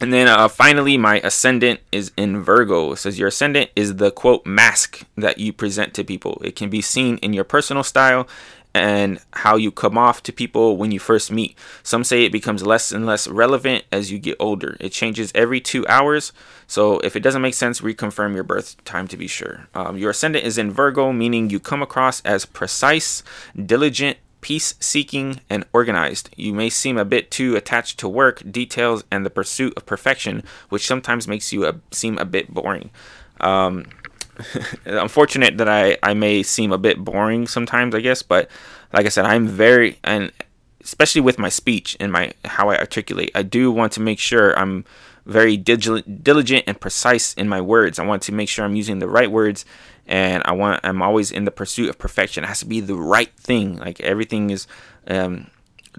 [0.00, 2.92] And then uh, finally, my ascendant is in Virgo.
[2.92, 6.42] It says your ascendant is the quote mask that you present to people.
[6.44, 8.26] It can be seen in your personal style
[8.74, 11.56] and how you come off to people when you first meet.
[11.82, 14.76] Some say it becomes less and less relevant as you get older.
[14.80, 16.32] It changes every two hours,
[16.66, 19.68] so if it doesn't make sense, reconfirm your birth time to be sure.
[19.74, 23.22] Um, your ascendant is in Virgo, meaning you come across as precise,
[23.54, 26.30] diligent, peace seeking, and organized.
[26.36, 30.44] You may seem a bit too attached to work, details, and the pursuit of perfection,
[30.68, 32.90] which sometimes makes you a, seem a bit boring.
[33.40, 33.86] Um,
[34.84, 38.50] unfortunate that I, I may seem a bit boring sometimes, I guess, but
[38.92, 40.32] like I said, I'm very and
[40.82, 44.58] especially with my speech and my how I articulate, I do want to make sure
[44.58, 44.84] I'm
[45.24, 47.98] very diligent, diligent and precise in my words.
[47.98, 49.64] I want to make sure I'm using the right words,
[50.06, 52.44] and I want I'm always in the pursuit of perfection.
[52.44, 53.78] It has to be the right thing.
[53.78, 54.66] Like everything is
[55.06, 55.50] um,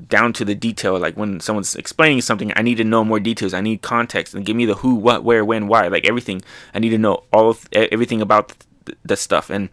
[0.07, 0.97] down to the detail.
[0.97, 3.53] Like when someone's explaining something, I need to know more details.
[3.53, 5.87] I need context and give me the who, what, where, when, why.
[5.87, 6.41] Like everything,
[6.73, 8.53] I need to know all of everything about
[9.03, 9.49] the stuff.
[9.49, 9.69] And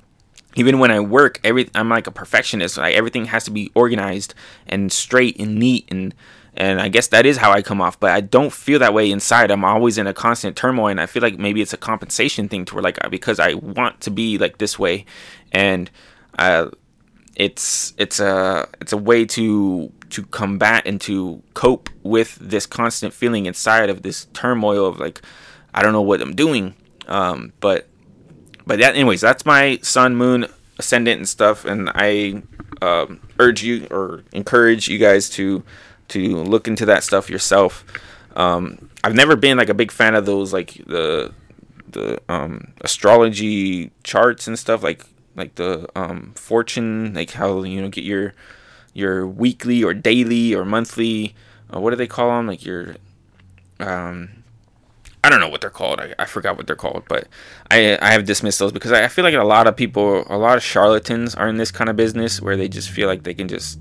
[0.56, 2.76] even when I work, every I'm like a perfectionist.
[2.76, 4.34] Like everything has to be organized
[4.66, 6.14] and straight and neat and
[6.54, 7.98] and I guess that is how I come off.
[7.98, 9.50] But I don't feel that way inside.
[9.50, 12.64] I'm always in a constant turmoil, and I feel like maybe it's a compensation thing
[12.66, 15.06] to where like because I want to be like this way,
[15.52, 15.90] and
[16.38, 16.70] uh,
[17.36, 23.14] it's it's a it's a way to to combat and to cope with this constant
[23.14, 25.22] feeling inside of this turmoil of like
[25.72, 26.74] I don't know what I'm doing.
[27.06, 27.88] Um, but
[28.66, 30.46] but that anyways, that's my sun, moon,
[30.78, 32.42] ascendant and stuff, and I
[32.82, 35.62] um, urge you or encourage you guys to
[36.08, 37.84] to look into that stuff yourself.
[38.36, 41.32] Um, I've never been like a big fan of those like the
[41.88, 45.04] the um, astrology charts and stuff like
[45.36, 48.34] like the um, fortune like how you know get your
[48.92, 51.34] your weekly or daily or monthly.
[51.74, 52.46] Uh, what do they call them?
[52.46, 52.96] Like your,
[53.78, 54.30] um,
[55.22, 56.00] I don't know what they're called.
[56.00, 57.28] I, I forgot what they're called, but
[57.70, 60.38] I I have dismissed those because I, I feel like a lot of people, a
[60.38, 63.34] lot of charlatans are in this kind of business where they just feel like they
[63.34, 63.78] can just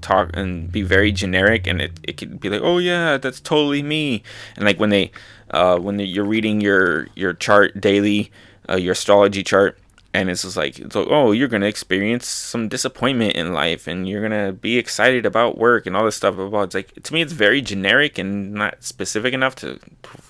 [0.00, 3.82] talk and be very generic and it, it could be like oh yeah that's totally
[3.82, 4.22] me
[4.56, 5.10] and like when they
[5.50, 8.30] uh, when they, you're reading your your chart daily
[8.68, 9.78] uh, your astrology chart
[10.14, 14.08] and it's just like, it's like oh you're gonna experience some disappointment in life and
[14.08, 17.20] you're gonna be excited about work and all this stuff about it's like to me
[17.20, 19.78] it's very generic and not specific enough to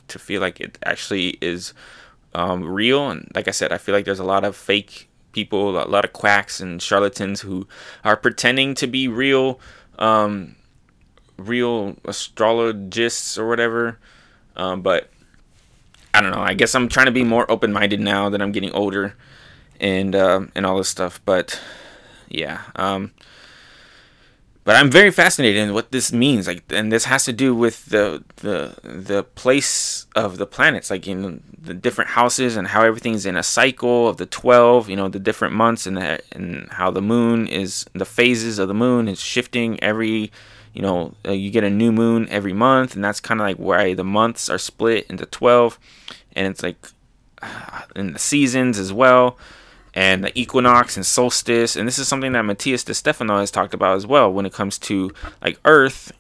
[0.09, 1.75] to feel like it actually is
[2.35, 3.11] um, real.
[3.11, 6.05] And like i said i feel like there's a lot of fake people a lot
[6.05, 7.69] of quacks and charlatans who
[8.05, 9.61] are pretending to be real
[9.99, 10.57] um,
[11.37, 13.99] real astrologists or whatever.
[14.57, 15.11] Um, but
[16.15, 16.41] i don't know.
[16.41, 19.15] I guess i'm trying to be more open-minded now that i'm getting older
[19.81, 21.21] and uh, and all this stuff.
[21.25, 21.61] But
[22.29, 23.13] yeah, um,
[24.65, 26.47] but I'm very fascinated in what this means.
[26.47, 31.07] Like, and this has to do with the the the place of the planets, like
[31.07, 34.89] in the different houses and how everything's in a cycle of the twelve.
[34.89, 38.69] You know, the different months and the, and how the moon is the phases of
[38.69, 40.33] the moon is shifting every.
[40.73, 43.59] You know, uh, you get a new moon every month, and that's kind of like
[43.59, 45.79] why the months are split into twelve,
[46.35, 46.89] and it's like
[47.95, 49.39] in the seasons as well
[49.95, 51.77] and the equinox and solstice.
[51.77, 54.53] And this is something that Matías De Stefano has talked about as well when it
[54.53, 56.13] comes to like Earth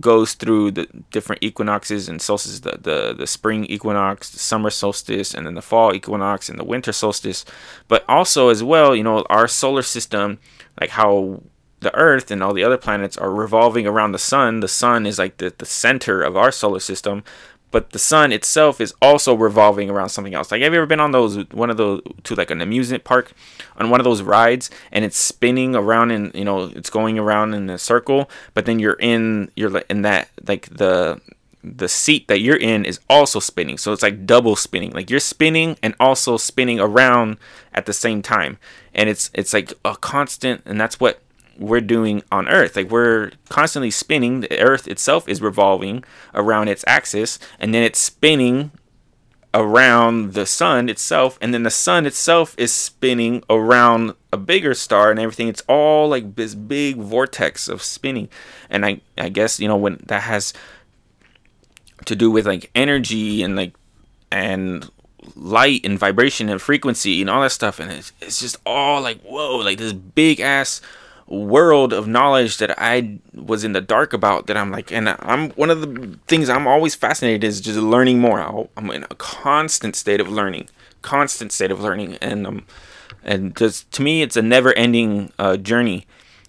[0.00, 5.34] goes through the different equinoxes and solstices the, the the spring equinox the summer solstice
[5.34, 7.44] and then the fall equinox and the winter solstice
[7.88, 10.38] but also as well you know our solar system
[10.80, 11.42] like how
[11.80, 15.18] the earth and all the other planets are revolving around the sun the sun is
[15.18, 17.22] like the, the center of our solar system
[17.72, 20.52] but the sun itself is also revolving around something else.
[20.52, 23.32] Like, have you ever been on those one of those to like an amusement park
[23.78, 27.54] on one of those rides and it's spinning around and you know it's going around
[27.54, 31.20] in a circle, but then you're in you're in that like the
[31.64, 33.78] the seat that you're in is also spinning.
[33.78, 34.90] So it's like double spinning.
[34.90, 37.38] Like you're spinning and also spinning around
[37.72, 38.58] at the same time.
[38.94, 41.20] And it's it's like a constant and that's what
[41.58, 42.76] we're doing on Earth.
[42.76, 44.40] Like we're constantly spinning.
[44.40, 48.72] The Earth itself is revolving around its axis, and then it's spinning
[49.54, 55.10] around the sun itself, and then the sun itself is spinning around a bigger star
[55.10, 55.48] and everything.
[55.48, 58.28] It's all like this big vortex of spinning.
[58.70, 60.54] And I, I guess, you know, when that has
[62.06, 63.74] to do with like energy and like
[64.30, 64.90] and
[65.36, 69.20] light and vibration and frequency and all that stuff and it's, it's just all like
[69.22, 70.80] whoa like this big ass
[71.26, 75.50] world of knowledge that I was in the dark about that I'm like and I'm
[75.50, 78.68] one of the things I'm always fascinated is just learning more.
[78.76, 80.68] I'm in a constant state of learning,
[81.02, 82.18] constant state of learning.
[82.20, 82.66] And um
[83.22, 86.06] and just to me it's a never ending uh, journey.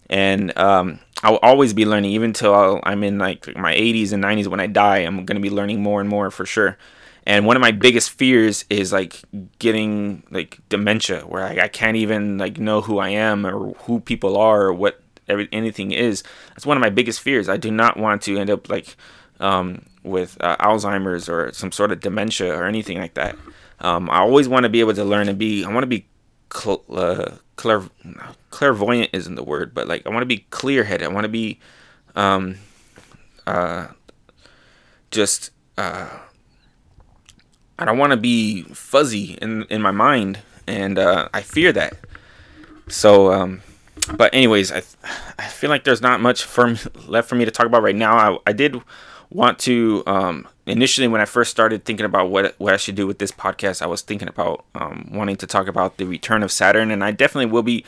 [0.10, 2.12] And um I'll always be learning.
[2.12, 5.42] Even till I'm in like my 80s and 90s when I die I'm going to
[5.42, 6.78] be learning more and more for sure
[7.26, 9.22] and one of my biggest fears is like
[9.60, 14.00] getting like dementia where I, I can't even like know who i am or who
[14.00, 16.24] people are or what every, anything is.
[16.50, 17.50] That's one of my biggest fears.
[17.50, 18.96] I do not want to end up like
[19.40, 23.36] um, with uh, alzheimer's or some sort of dementia or anything like that.
[23.80, 26.06] Um, i always want to be able to learn and be i want to be
[26.54, 27.90] cl- uh, clair-
[28.50, 31.30] clairvoyant isn't the word but like i want to be clear headed i want to
[31.30, 31.60] be
[32.16, 32.56] um,
[33.46, 33.88] uh,
[35.12, 36.08] just uh,
[37.80, 41.96] I don't want to be fuzzy in in my mind, and uh, I fear that.
[42.88, 43.62] So, um,
[44.16, 44.84] but anyways, I
[45.40, 46.76] I feel like there's not much for
[47.08, 48.16] left for me to talk about right now.
[48.16, 48.82] I I did
[49.30, 53.08] want to um, initially when I first started thinking about what what I should do
[53.08, 56.52] with this podcast, I was thinking about um, wanting to talk about the return of
[56.52, 57.84] Saturn, and I definitely will be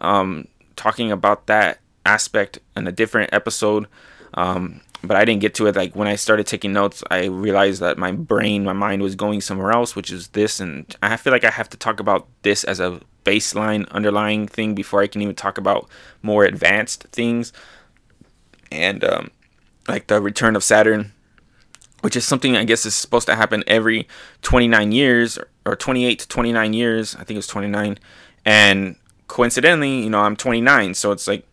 [0.00, 3.86] um, talking about that aspect in a different episode.
[4.34, 5.76] Um, but I didn't get to it.
[5.76, 9.40] Like when I started taking notes, I realized that my brain, my mind was going
[9.40, 10.60] somewhere else, which is this.
[10.60, 14.74] And I feel like I have to talk about this as a baseline, underlying thing
[14.74, 15.88] before I can even talk about
[16.22, 17.52] more advanced things.
[18.70, 19.30] And um,
[19.88, 21.12] like the return of Saturn,
[22.02, 24.06] which is something I guess is supposed to happen every
[24.42, 27.14] 29 years or 28 to 29 years.
[27.14, 27.98] I think it was 29.
[28.44, 28.96] And
[29.28, 30.94] coincidentally, you know, I'm 29.
[30.94, 31.46] So it's like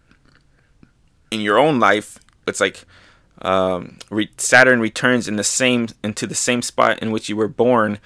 [1.32, 2.86] in your own life, it's like
[3.42, 7.48] um, re- Saturn returns in the same into the same spot in which you were
[7.48, 8.00] born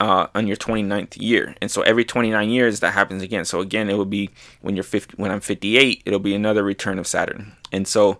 [0.00, 3.44] uh, on your 29th year, and so every 29 years that happens again.
[3.44, 4.30] So again, it will be
[4.60, 8.18] when you're 50, when I'm 58, it'll be another return of Saturn, and so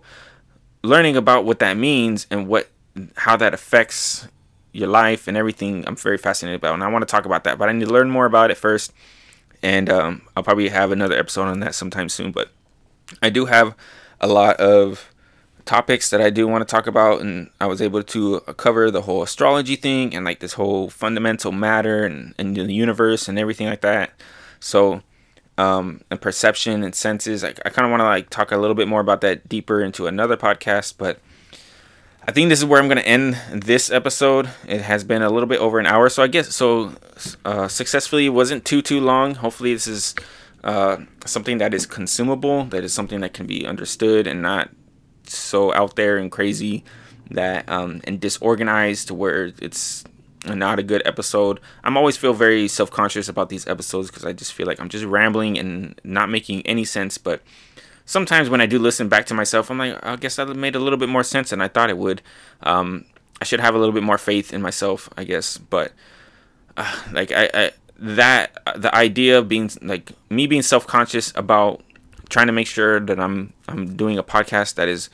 [0.83, 2.69] learning about what that means and what
[3.15, 4.27] how that affects
[4.71, 7.57] your life and everything, I'm very fascinated about, and I want to talk about that,
[7.57, 8.93] but I need to learn more about it first,
[9.61, 12.49] and um, I'll probably have another episode on that sometime soon, but
[13.21, 13.75] I do have
[14.19, 15.12] a lot of
[15.65, 19.01] topics that I do want to talk about, and I was able to cover the
[19.03, 23.67] whole astrology thing and like this whole fundamental matter and, and the universe and everything
[23.67, 24.11] like that.
[24.59, 25.01] So,
[25.57, 27.43] um, and perception and senses.
[27.43, 29.81] I, I kind of want to like talk a little bit more about that deeper
[29.81, 31.19] into another podcast, but
[32.25, 34.49] I think this is where I'm going to end this episode.
[34.67, 36.93] It has been a little bit over an hour, so I guess so.
[37.45, 39.35] Uh, successfully wasn't too too long.
[39.35, 40.15] Hopefully, this is
[40.63, 44.69] uh, something that is consumable, that is something that can be understood and not
[45.25, 46.83] so out there and crazy
[47.31, 50.03] that um, and disorganized to where it's
[50.45, 51.59] not a good episode.
[51.83, 54.89] I'm always feel very self conscious about these episodes because I just feel like I'm
[54.89, 57.17] just rambling and not making any sense.
[57.17, 57.41] But
[58.05, 60.79] sometimes when I do listen back to myself, I'm like, I guess that made a
[60.79, 62.21] little bit more sense than I thought it would.
[62.61, 63.05] Um,
[63.41, 65.57] I should have a little bit more faith in myself, I guess.
[65.57, 65.93] But
[66.77, 71.81] uh, like I, I that the idea of being like me being self conscious about
[72.33, 75.11] trying to make sure that I'm I'm doing a podcast that is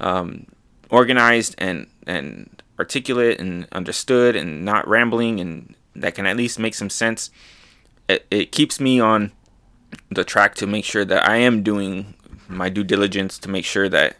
[0.00, 0.46] um,
[0.88, 6.74] organized and and articulate and understood and not rambling and that can at least make
[6.74, 7.30] some sense.
[8.08, 9.32] It, it keeps me on
[10.10, 12.14] the track to make sure that I am doing
[12.48, 14.16] my due diligence to make sure that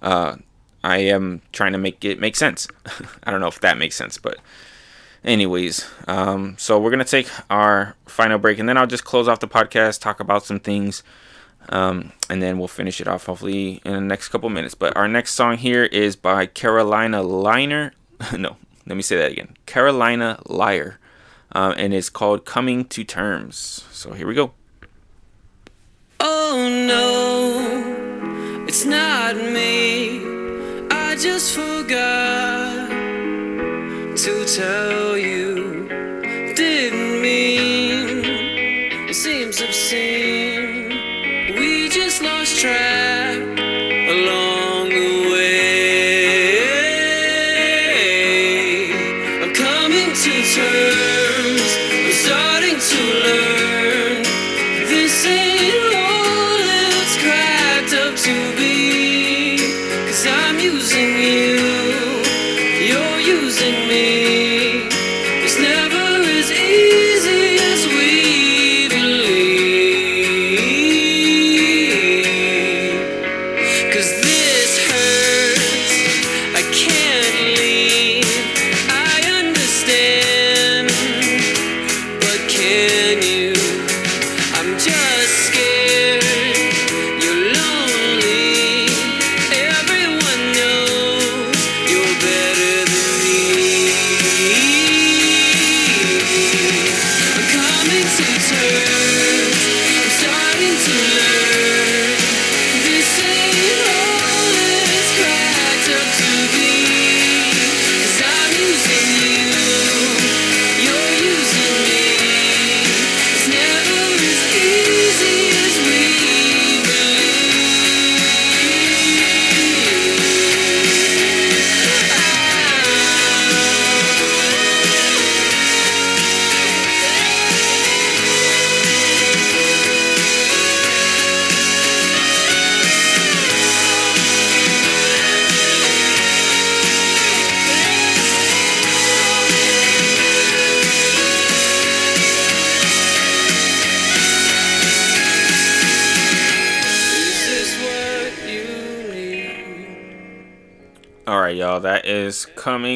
[0.00, 0.36] uh,
[0.84, 2.68] I am trying to make it make sense.
[3.24, 4.38] I don't know if that makes sense, but
[5.24, 9.40] anyways, um, so we're gonna take our final break and then I'll just close off
[9.40, 11.02] the podcast, talk about some things
[11.68, 14.74] Um, and then we'll finish it off hopefully in the next couple minutes.
[14.74, 17.92] But our next song here is by Carolina Liner.
[18.36, 18.56] no,
[18.86, 19.56] let me say that again.
[19.66, 20.98] Carolina Liar.
[21.52, 23.84] Um, and it's called Coming to Terms.
[23.90, 24.52] So here we go.
[26.20, 30.20] Oh no, it's not me.
[30.90, 32.90] I just forgot
[34.16, 35.39] to tell you.
[42.62, 43.09] Just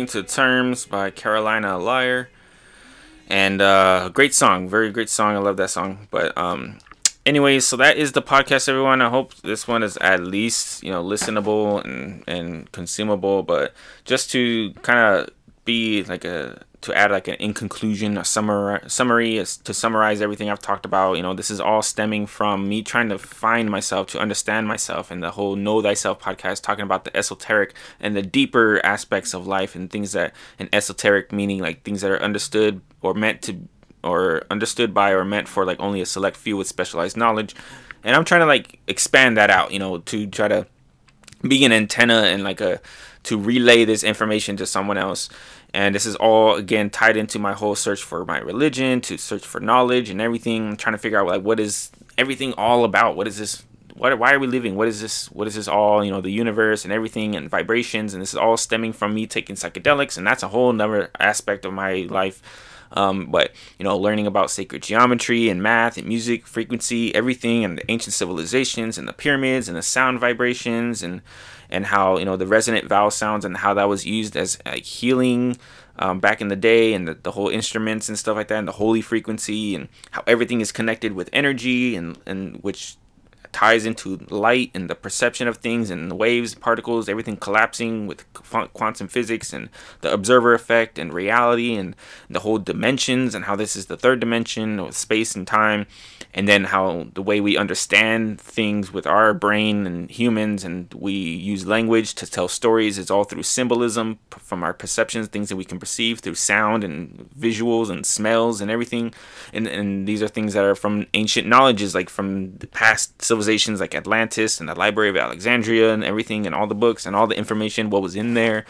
[0.05, 2.29] "Coming to Terms" by Carolina Liar,
[3.29, 5.35] and uh, great song, very great song.
[5.35, 6.09] I love that song.
[6.11, 6.79] But um,
[7.25, 9.01] anyways, so that is the podcast, everyone.
[9.01, 13.43] I hope this one is at least you know listenable and and consumable.
[13.43, 13.73] But
[14.05, 15.31] just to kind of
[15.65, 20.21] be like a to add like an in conclusion, a summary, summary is to summarize
[20.21, 21.17] everything I've talked about.
[21.17, 25.11] You know, this is all stemming from me trying to find myself, to understand myself,
[25.11, 29.47] and the whole Know Thyself podcast, talking about the esoteric and the deeper aspects of
[29.47, 33.67] life and things that, an esoteric meaning like things that are understood or meant to,
[34.03, 37.55] or understood by or meant for like only a select few with specialized knowledge.
[38.03, 40.67] And I'm trying to like expand that out, you know, to try to
[41.41, 42.83] be an antenna and like a
[43.25, 45.29] to relay this information to someone else.
[45.73, 49.45] And this is all again tied into my whole search for my religion to search
[49.45, 53.17] for knowledge and everything I'm trying to figure out like what is everything all about?
[53.17, 53.65] What is this
[53.95, 54.77] what why are we living?
[54.77, 58.15] What is this what is this all you know the universe and everything and vibrations?
[58.15, 61.65] And this is all stemming from me taking psychedelics and that's a whole nother aspect
[61.65, 62.41] of my life.
[62.93, 67.79] Um, but you know learning about sacred geometry and math and music frequency everything and
[67.79, 71.21] the ancient civilizations and the pyramids and the sound vibrations and
[71.71, 74.85] and how you know the resonant vowel sounds and how that was used as like
[74.85, 75.57] healing
[75.99, 78.69] um, back in the day and the, the whole instruments and stuff like that and
[78.69, 82.97] the holy frequency and how everything is connected with energy and and which
[83.55, 88.31] ties into light and the perception of things and the waves, particles, everything collapsing with
[88.75, 89.71] quantum physics and
[90.01, 91.95] the observer effect and reality and
[92.29, 95.87] the whole dimensions and how this is the third dimension with space and time
[96.37, 101.13] and then how the way we understand things with our brain and humans and we
[101.13, 105.65] use language to tell stories is all through symbolism from our perceptions things that we
[105.65, 109.15] can perceive through sound and visuals and smells and everything.
[109.53, 113.81] And, and these are things that are from ancient knowledges like from the past civilizations
[113.81, 117.29] like atlantis and the library of alexandria and everything and all the books and all
[117.29, 118.65] the information what was in there.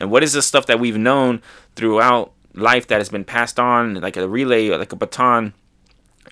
[0.00, 1.42] And what is the stuff that we've known
[1.76, 5.52] throughout life that has been passed on like a relay like a baton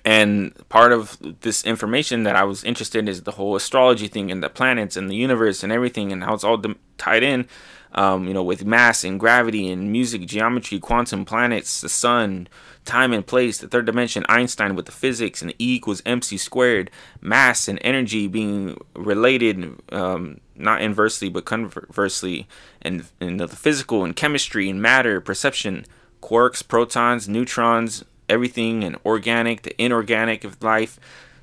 [0.05, 4.31] and part of this information that I was interested in is the whole astrology thing
[4.31, 7.47] and the planets and the universe and everything and how it's all dim- tied in,
[7.93, 12.47] um, you know, with mass and gravity and music, geometry, quantum planets, the sun,
[12.85, 16.89] time and place, the third dimension, Einstein with the physics and E equals mc squared,
[17.19, 22.47] mass and energy being related, um, not inversely but conversely,
[22.81, 25.85] and, and the physical and chemistry and matter, perception,
[26.21, 30.99] quarks, protons, neutrons, everything and organic, the inorganic of life,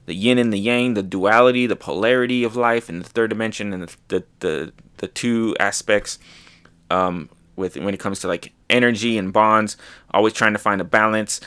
[0.06, 3.72] the yin and the yang, the duality, the polarity of life, and the third dimension,
[3.72, 6.18] and the the the, the two aspects.
[6.90, 9.76] Um, with when it comes to like energy and bonds,
[10.12, 11.40] always trying to find a balance,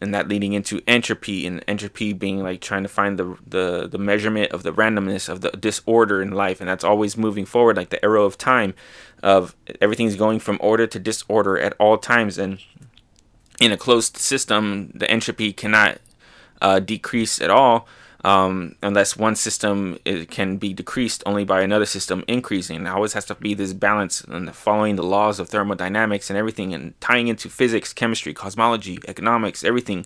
[0.00, 3.98] and that leading into entropy, and entropy being like trying to find the the the
[3.98, 7.90] measurement of the randomness of the disorder in life, and that's always moving forward, like
[7.90, 8.74] the arrow of time,
[9.22, 12.60] of everything's going from order to disorder at all times, and
[13.60, 15.98] in a closed system, the entropy cannot
[16.60, 17.86] uh, decrease at all
[18.26, 22.82] um, unless one system it can be decreased only by another system increasing.
[22.82, 26.74] There always has to be this balance and following the laws of thermodynamics and everything,
[26.74, 30.04] and tying into physics, chemistry, cosmology, economics, everything,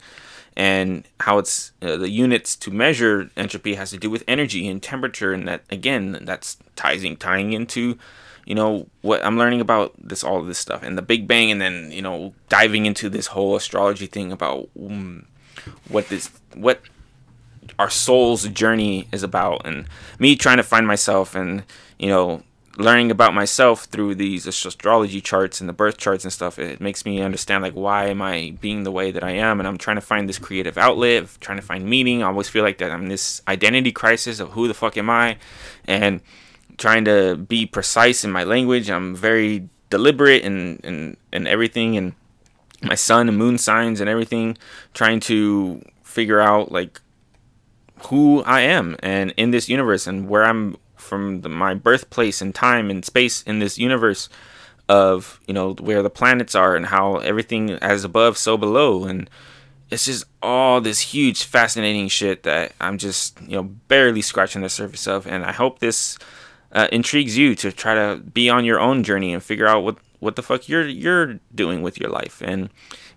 [0.54, 4.82] and how it's uh, the units to measure entropy has to do with energy and
[4.82, 7.98] temperature, and that again that's tying tying into
[8.50, 11.52] you know what I'm learning about this all of this stuff and the Big Bang,
[11.52, 15.26] and then you know diving into this whole astrology thing about um,
[15.86, 16.80] what this what
[17.78, 19.86] our soul's journey is about and
[20.18, 21.62] me trying to find myself and
[21.96, 22.42] you know
[22.76, 27.04] learning about myself through these astrology charts and the birth charts and stuff it makes
[27.04, 29.60] me understand like why am i being the way that i am?
[29.60, 32.24] And i'm trying to find this creative outlet trying to find meaning.
[32.24, 35.36] I always feel like that i'm this identity crisis of who the fuck am i?
[35.86, 36.20] And
[36.80, 38.90] trying to be precise in my language.
[38.90, 42.14] I'm very deliberate and and, and everything and
[42.82, 44.56] my sun and moon signs and everything
[44.94, 47.00] trying to figure out like
[48.06, 52.54] who I am and in this universe and where I'm from the, my birthplace and
[52.54, 54.30] time and space in this universe
[54.88, 59.04] of you know where the planets are and how everything as above so below.
[59.04, 59.28] And
[59.90, 64.70] it's just all this huge fascinating shit that I'm just you know barely scratching the
[64.70, 65.26] surface of.
[65.26, 66.18] And I hope this
[66.72, 69.96] uh, intrigues you to try to be on your own journey and figure out what
[70.20, 72.68] what the fuck you're you're doing with your life and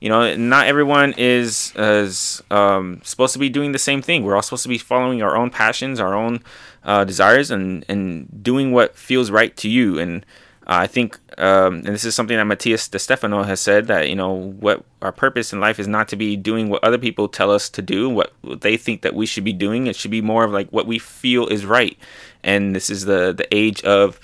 [0.03, 4.25] you know, not everyone is is um, supposed to be doing the same thing.
[4.25, 6.41] We're all supposed to be following our own passions, our own
[6.83, 9.97] uh, desires, and and doing what feels right to you.
[9.97, 10.25] And
[10.67, 14.09] uh, I think, um, and this is something that Matías De Stefano has said that
[14.09, 17.29] you know what our purpose in life is not to be doing what other people
[17.29, 19.87] tell us to do, what, what they think that we should be doing.
[19.87, 21.97] It should be more of like what we feel is right.
[22.43, 24.19] And this is the the age of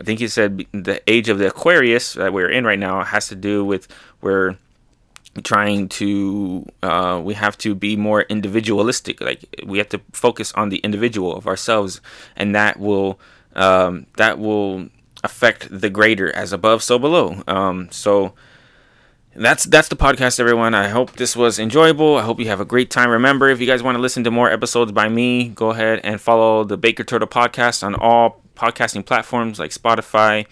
[0.00, 3.28] I think he said the age of the Aquarius that we're in right now has
[3.28, 3.86] to do with
[4.20, 4.56] we're
[5.44, 9.20] trying to uh, we have to be more individualistic.
[9.20, 12.00] Like we have to focus on the individual of ourselves
[12.36, 13.20] and that will
[13.54, 14.88] um, that will
[15.22, 17.42] affect the greater as above so below.
[17.46, 18.32] Um, so
[19.40, 22.64] that's that's the podcast everyone i hope this was enjoyable i hope you have a
[22.64, 25.70] great time remember if you guys want to listen to more episodes by me go
[25.70, 30.46] ahead and follow the baker turtle podcast on all podcasting platforms like spotify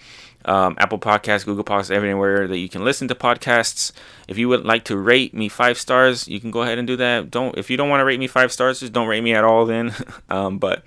[0.45, 3.91] um, Apple Podcasts, Google Podcasts, everywhere that you can listen to podcasts.
[4.29, 6.95] If you would like to rate me five stars, you can go ahead and do
[6.95, 7.29] that.
[7.29, 9.43] Don't if you don't want to rate me five stars, just don't rate me at
[9.43, 9.65] all.
[9.65, 9.93] Then,
[10.29, 10.83] um, but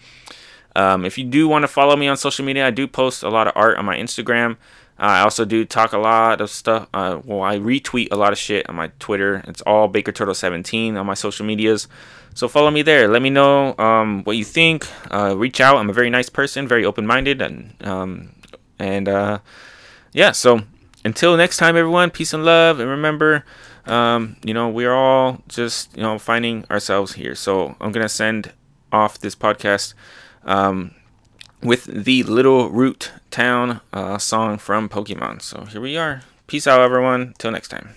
[0.74, 3.28] um, if you do want to follow me on social media, I do post a
[3.28, 4.56] lot of art on my Instagram.
[5.02, 6.88] I also do talk a lot of stuff.
[6.94, 9.42] Uh, well, I retweet a lot of shit on my Twitter.
[9.48, 11.88] It's all Baker Turtle 17 on my social medias.
[12.34, 13.08] So follow me there.
[13.08, 14.86] Let me know um, what you think.
[15.12, 15.76] Uh, reach out.
[15.76, 18.30] I'm a very nice person, very open minded, and um,
[18.78, 19.40] and uh,
[20.12, 20.60] yeah, so
[21.04, 22.78] until next time, everyone, peace and love.
[22.78, 23.44] And remember,
[23.86, 27.34] um, you know, we're all just, you know, finding ourselves here.
[27.34, 28.52] So I'm to send
[28.92, 29.94] off this podcast
[30.44, 30.94] um,
[31.62, 35.43] with the Littleroot Town uh, song from Pokemon.
[35.43, 36.22] So here we are.
[36.47, 37.34] Peace out, everyone.
[37.39, 37.90] Till next time.